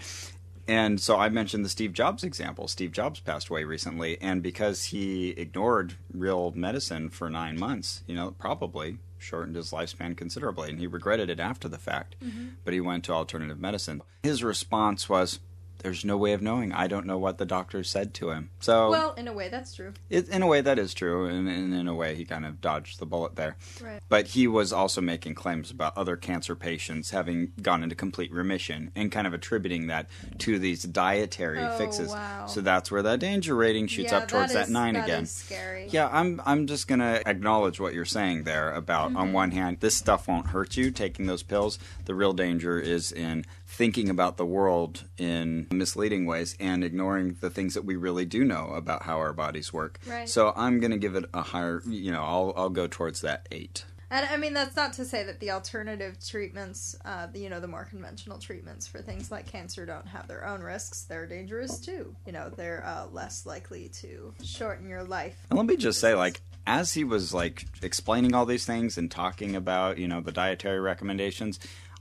[0.68, 2.66] And so I mentioned the Steve Jobs example.
[2.66, 8.14] Steve Jobs passed away recently, and because he ignored real medicine for nine months, you
[8.16, 12.16] know, probably shortened his lifespan considerably, and he regretted it after the fact.
[12.22, 12.48] Mm-hmm.
[12.64, 14.02] But he went to alternative medicine.
[14.22, 15.40] His response was,
[15.78, 16.72] "There's no way of knowing.
[16.72, 19.74] I don't know what the doctor said to him." So, Well, in a way, that's
[19.74, 19.92] true.
[20.10, 22.60] it, in a way, that is true, and, and in a way, he kind of
[22.60, 23.56] dodged the bullet there.
[23.82, 24.00] Right.
[24.08, 28.90] But he was also making claims about other cancer patients having gone into complete remission
[28.94, 30.08] and kind of attributing that
[30.38, 32.08] to these dietary Oh, fixes.
[32.10, 32.46] wow.
[32.46, 35.22] So that's where that danger rating shoots yeah, up towards that, is- nine that again.
[35.24, 35.88] is scary.
[35.90, 39.16] Yeah, I'm I'm just gonna acknowledge what you're saying there about Mm-hmm.
[39.18, 41.78] on one hand, this stuff won't hurt you taking those pills.
[42.06, 43.44] The real danger is in
[43.76, 48.42] thinking about the world in misleading ways and ignoring the things that we really do
[48.42, 50.00] know about how our bodies work.
[50.06, 50.26] Right.
[50.26, 53.46] So I'm going to give it a higher, you know, I'll, I'll go towards that
[53.52, 53.84] eight.
[54.10, 57.68] And I mean, that's not to say that the alternative treatments, uh, you know, the
[57.68, 61.02] more conventional treatments for things like cancer don't have their own risks.
[61.02, 62.14] They're dangerous too.
[62.24, 65.36] You know, they're uh, less likely to shorten your life.
[65.50, 69.10] And let me just say, like, as he was like explaining all these things and
[69.10, 71.58] talking about, you know, the dietary recommendations,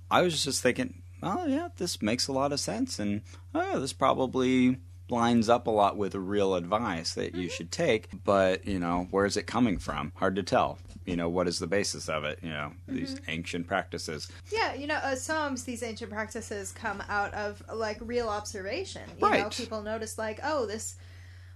[0.09, 3.21] I was just thinking, oh yeah, this makes a lot of sense, and
[3.53, 8.07] oh yeah, this probably lines up a lot with real advice that you should take.
[8.23, 10.11] But you know, where is it coming from?
[10.15, 10.77] Hard to tell.
[11.05, 12.39] You know, what is the basis of it?
[12.41, 14.27] You know, these ancient practices.
[14.51, 19.03] Yeah, you know, uh, sometimes these ancient practices come out of like real observation.
[19.17, 19.51] You know, Right.
[19.51, 20.95] people notice like, oh, this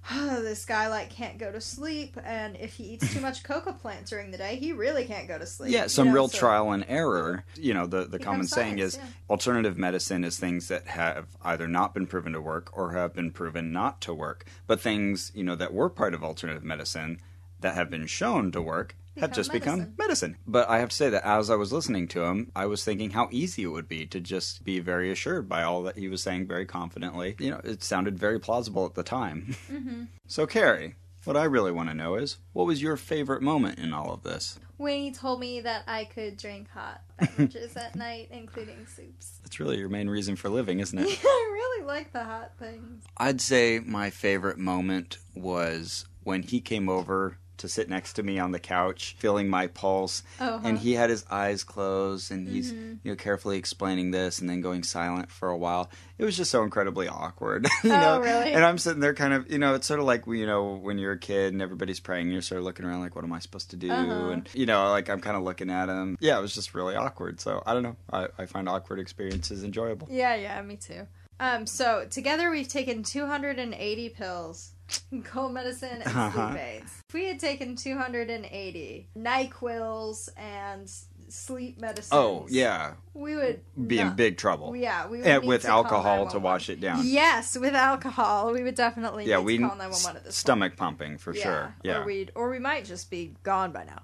[0.13, 4.05] this guy like can't go to sleep, and if he eats too much coca plant
[4.07, 5.71] during the day, he really can't go to sleep.
[5.71, 7.45] Yeah, you some know, real so- trial and error.
[7.55, 9.07] You know, the, the common saying science, is yeah.
[9.29, 13.31] alternative medicine is things that have either not been proven to work or have been
[13.31, 14.45] proven not to work.
[14.67, 17.19] But things, you know, that were part of alternative medicine
[17.59, 19.95] that have been shown to work have just become medicine.
[19.97, 20.37] medicine.
[20.47, 23.11] But I have to say that as I was listening to him, I was thinking
[23.11, 26.23] how easy it would be to just be very assured by all that he was
[26.23, 27.35] saying very confidently.
[27.39, 29.55] You know, it sounded very plausible at the time.
[29.69, 30.05] Mm-hmm.
[30.25, 30.95] So, Carrie,
[31.25, 34.23] what I really want to know is what was your favorite moment in all of
[34.23, 34.59] this?
[34.77, 39.39] When he told me that I could drink hot beverages at night, including soups.
[39.43, 41.19] That's really your main reason for living, isn't it?
[41.23, 43.03] I really like the hot things.
[43.17, 48.39] I'd say my favorite moment was when he came over to sit next to me
[48.39, 52.73] on the couch, feeling my pulse, Oh, and he had his eyes closed, and he's
[52.73, 52.93] Mm-hmm.
[53.03, 55.89] you know carefully explaining this, and then going silent for a while.
[56.17, 58.19] It was just so incredibly awkward, you Oh, know.
[58.21, 58.51] really?
[58.53, 60.97] And I'm sitting there, kind of, you know, it's sort of like you know when
[60.97, 63.39] you're a kid and everybody's praying, you're sort of looking around like, what am I
[63.39, 63.89] supposed to do?
[63.91, 64.29] Uh-huh.
[64.31, 66.17] And you know, like I'm kind of looking at him.
[66.19, 67.39] Yeah, it was just really awkward.
[67.39, 67.95] So I don't know.
[68.11, 70.07] I, I find awkward experiences enjoyable.
[70.11, 71.07] Yeah, yeah, me too.
[71.41, 74.71] Um, so together we've taken 280 pills,
[75.23, 76.51] cold medicine, and Uh-huh.
[76.51, 76.91] sleep aids.
[77.09, 80.89] If we had taken 280 Nyquils and
[81.29, 84.75] sleep medicines, Oh yeah, we would be in big trouble.
[84.75, 87.01] Yeah, we would And need with to alcohol to wash it down.
[87.05, 90.33] Yes, with alcohol, we would definitely yeah, need we to call 911 at this point.
[90.35, 91.43] stomach pumping for point.
[91.43, 91.75] sure.
[91.83, 94.01] Yeah, or we or we might just be gone by now.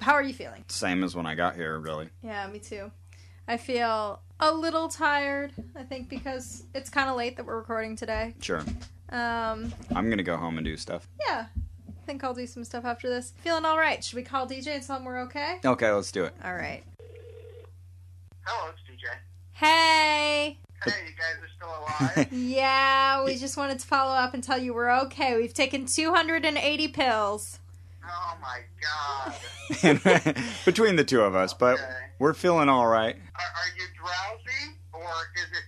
[0.00, 0.64] How are you feeling?
[0.68, 1.78] same as when I got here.
[1.78, 2.90] Really, Yeah, me too.
[3.48, 5.52] I feel a little tired.
[5.74, 8.34] I think because it's kind of late that we're recording today.
[8.40, 8.62] sure.
[9.10, 11.08] Um, I'm gonna go home and do stuff.
[11.26, 13.32] yeah, I think I'll do some stuff after this.
[13.42, 14.02] Feeling all right.
[14.04, 15.56] Should we call DJ and tell him we're okay?
[15.64, 16.34] Okay, let's do it.
[16.44, 16.82] All right.
[18.44, 19.06] Hello, it's DJ.
[19.52, 20.58] Hey.
[20.84, 22.32] Hey, you guys are still alive?
[22.32, 25.36] Yeah, we just wanted to follow up and tell you we're okay.
[25.36, 27.58] We've taken 280 pills.
[28.04, 29.34] oh my god.
[30.64, 31.84] Between the two of us, but Okay.
[32.18, 33.16] we're feeling all right.
[33.16, 35.00] Are, are you drowsy or
[35.36, 35.64] is it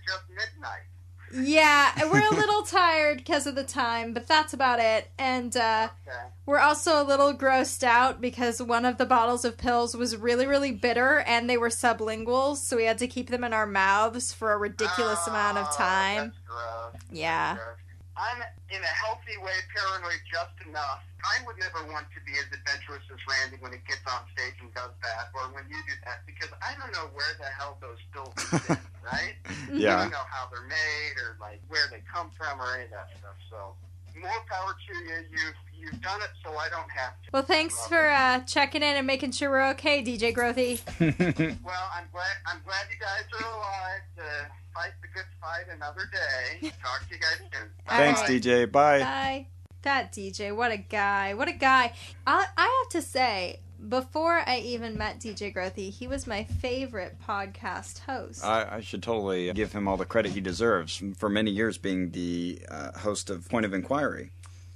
[1.33, 5.09] Yeah, we're a little tired because of the time, but that's about it.
[5.17, 6.17] And uh, Okay.
[6.45, 10.45] we're also a little grossed out because one of the bottles of pills was really,
[10.47, 14.33] really bitter and they were sublinguals, so we had to keep them in our mouths
[14.33, 16.17] for a ridiculous amount of Oh, time.
[16.25, 17.01] That's gross.
[17.11, 17.57] Yeah.
[18.21, 18.29] Gross.
[18.29, 21.01] I'm in a healthy way paranoid just enough.
[21.25, 24.57] I would never want to be as adventurous as Randi when he gets on stage
[24.61, 27.77] and does that, or when you do that, because I don't know where the hell
[27.81, 29.37] those pills fit, right?
[29.73, 29.97] Yeah.
[29.97, 32.93] I don't know how they're made or like where they come from or any of
[32.93, 33.37] that stuff.
[33.49, 33.73] So
[34.19, 35.15] more power to you.
[35.31, 35.55] You've
[35.93, 37.29] you've done it, so I don't have to.
[37.33, 40.81] Well, thanks for uh, checking in and making sure we're okay, DJ Grothe.
[41.63, 44.23] Well, I'm glad I'm glad you guys are alive to
[44.73, 46.69] fight the good fight another day.
[46.83, 47.69] Talk to you guys soon.
[47.87, 48.27] Thanks, Bye.
[48.27, 48.41] right.
[48.41, 48.71] DJ.
[48.71, 48.99] Bye.
[48.99, 49.47] Bye.
[49.83, 51.33] That DJ, what a guy.
[51.33, 51.93] What a guy.
[52.27, 57.17] I, I have to say, before I even met DJ Grothe, he was my favorite
[57.25, 58.43] podcast host.
[58.43, 62.11] I, I should totally give him all the credit he deserves for many years being
[62.11, 64.31] the uh, host of Point of Inquiry.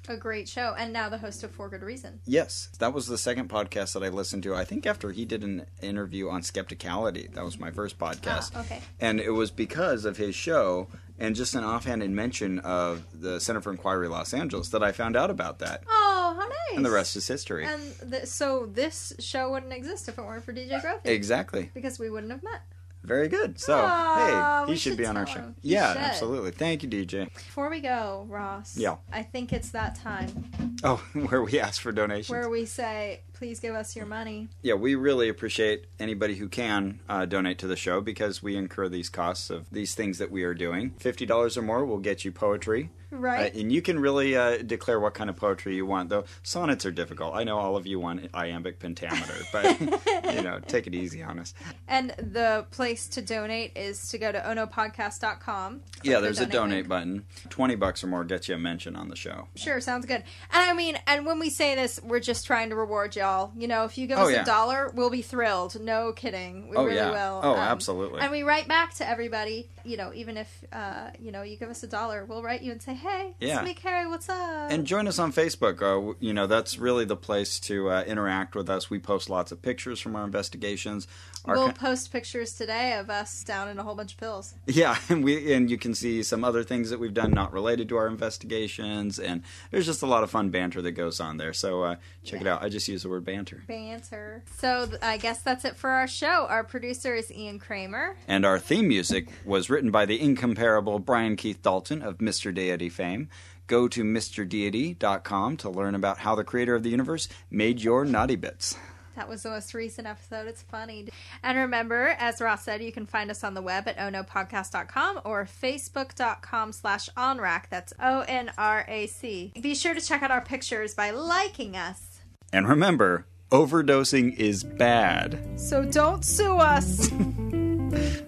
[0.09, 0.75] a great show.
[0.77, 2.19] And now the host of For Good Reason.
[2.25, 4.55] Yes, that was the second podcast that I listened to.
[4.55, 8.51] I think after he did an interview on skepticality, that was my first podcast.
[8.55, 8.81] Ah, okay.
[8.99, 10.87] And it was because of his show
[11.19, 15.15] and just an offhanded mention of the Center for Inquiry Los Angeles that I found
[15.15, 15.83] out about that.
[15.89, 16.75] Oh, how nice.
[16.75, 17.65] And the rest is history.
[17.65, 20.99] And th- so this show wouldn't exist if it weren't for DJ Grothe.
[21.05, 21.71] Exactly.
[21.73, 22.61] Because we wouldn't have met.
[23.03, 23.59] Very good.
[23.59, 25.53] So, Aw, hey, ah, he should should be on our show.
[25.61, 26.01] Yeah, should.
[26.01, 26.49] absolutely.
[26.51, 27.31] Thank you, DJ.
[27.35, 28.75] Before we go, Ross.
[28.77, 28.95] Yeah.
[29.13, 30.49] I think it's that time
[30.83, 32.29] Oh, where we ask for donations.
[32.31, 34.47] where we say, Please give us your money.
[34.61, 38.87] Yeah, we really appreciate anybody who can uh, donate to the show because we incur
[38.89, 40.91] these costs of these things that we are doing.
[40.99, 42.89] Fifty dollars or more will get you poetry.
[43.11, 43.53] Right.
[43.55, 46.85] Uh, and you can really uh, declare what kind of poetry you want, though sonnets
[46.85, 47.35] are difficult.
[47.35, 51.39] I know all of you want iambic pentameter, but you know, take it easy on
[51.39, 51.53] us.
[51.87, 55.81] And the place to donate is to go to ohnopodcast.com.
[56.03, 56.87] Yeah, the there's a donate link.
[56.87, 57.25] button.
[57.49, 59.47] Twenty bucks or more gets you a mention on the show.
[59.55, 60.23] Sure, sounds good.
[60.51, 63.51] And I mean, and when we say this, we're just trying to reward y'all.
[63.57, 64.43] You know, if you give Oh, us yeah.
[64.43, 65.79] a dollar, we'll be thrilled.
[65.81, 66.69] No kidding.
[66.69, 67.11] We Oh, really yeah.
[67.11, 67.41] will.
[67.43, 68.21] Oh, Um, absolutely.
[68.21, 69.67] And we write back to everybody.
[69.85, 72.71] You know, even if uh, you know you give us a dollar, we'll write you
[72.71, 73.57] and say, "Hey, Yeah.
[73.59, 74.07] it's me, Carrie.
[74.07, 75.81] What's up?" And join us on Facebook.
[75.81, 78.89] Uh, you know, that's really the place to uh, interact with us.
[78.89, 81.07] We post lots of pictures from our investigations.
[81.45, 84.55] Our we'll post pictures today of us down in a whole bunch of pills.
[84.65, 87.87] Yeah, and we and you can see some other things that we've done not related
[87.89, 91.53] to our investigations, and there's just a lot of fun banter that goes on there.
[91.53, 92.63] So uh, check it out.
[92.63, 93.63] I just use the word banter.
[93.67, 94.43] Banter.
[94.57, 96.47] So th- I guess that's it for our show.
[96.49, 98.15] Our producer is Ian Kramer.
[98.27, 102.53] And our theme music was written by the incomparable Brian Keith Dalton of Mr.
[102.55, 103.27] Deity fame.
[103.67, 108.37] Go to MrDeity.com to learn about how the creator of the universe made your naughty
[108.37, 108.77] bits.
[109.17, 110.47] That was the most recent episode.
[110.47, 111.09] It's funny.
[111.43, 115.45] And remember, as Ross said, you can find us on the web at ohnopodcast.com or
[115.45, 117.69] facebook.com slash onrac.
[117.69, 119.53] That's O-N-R-A-C.
[119.59, 122.21] Be sure to check out our pictures by liking us.
[122.53, 125.59] And remember, overdosing is bad.
[125.59, 127.11] So don't sue us.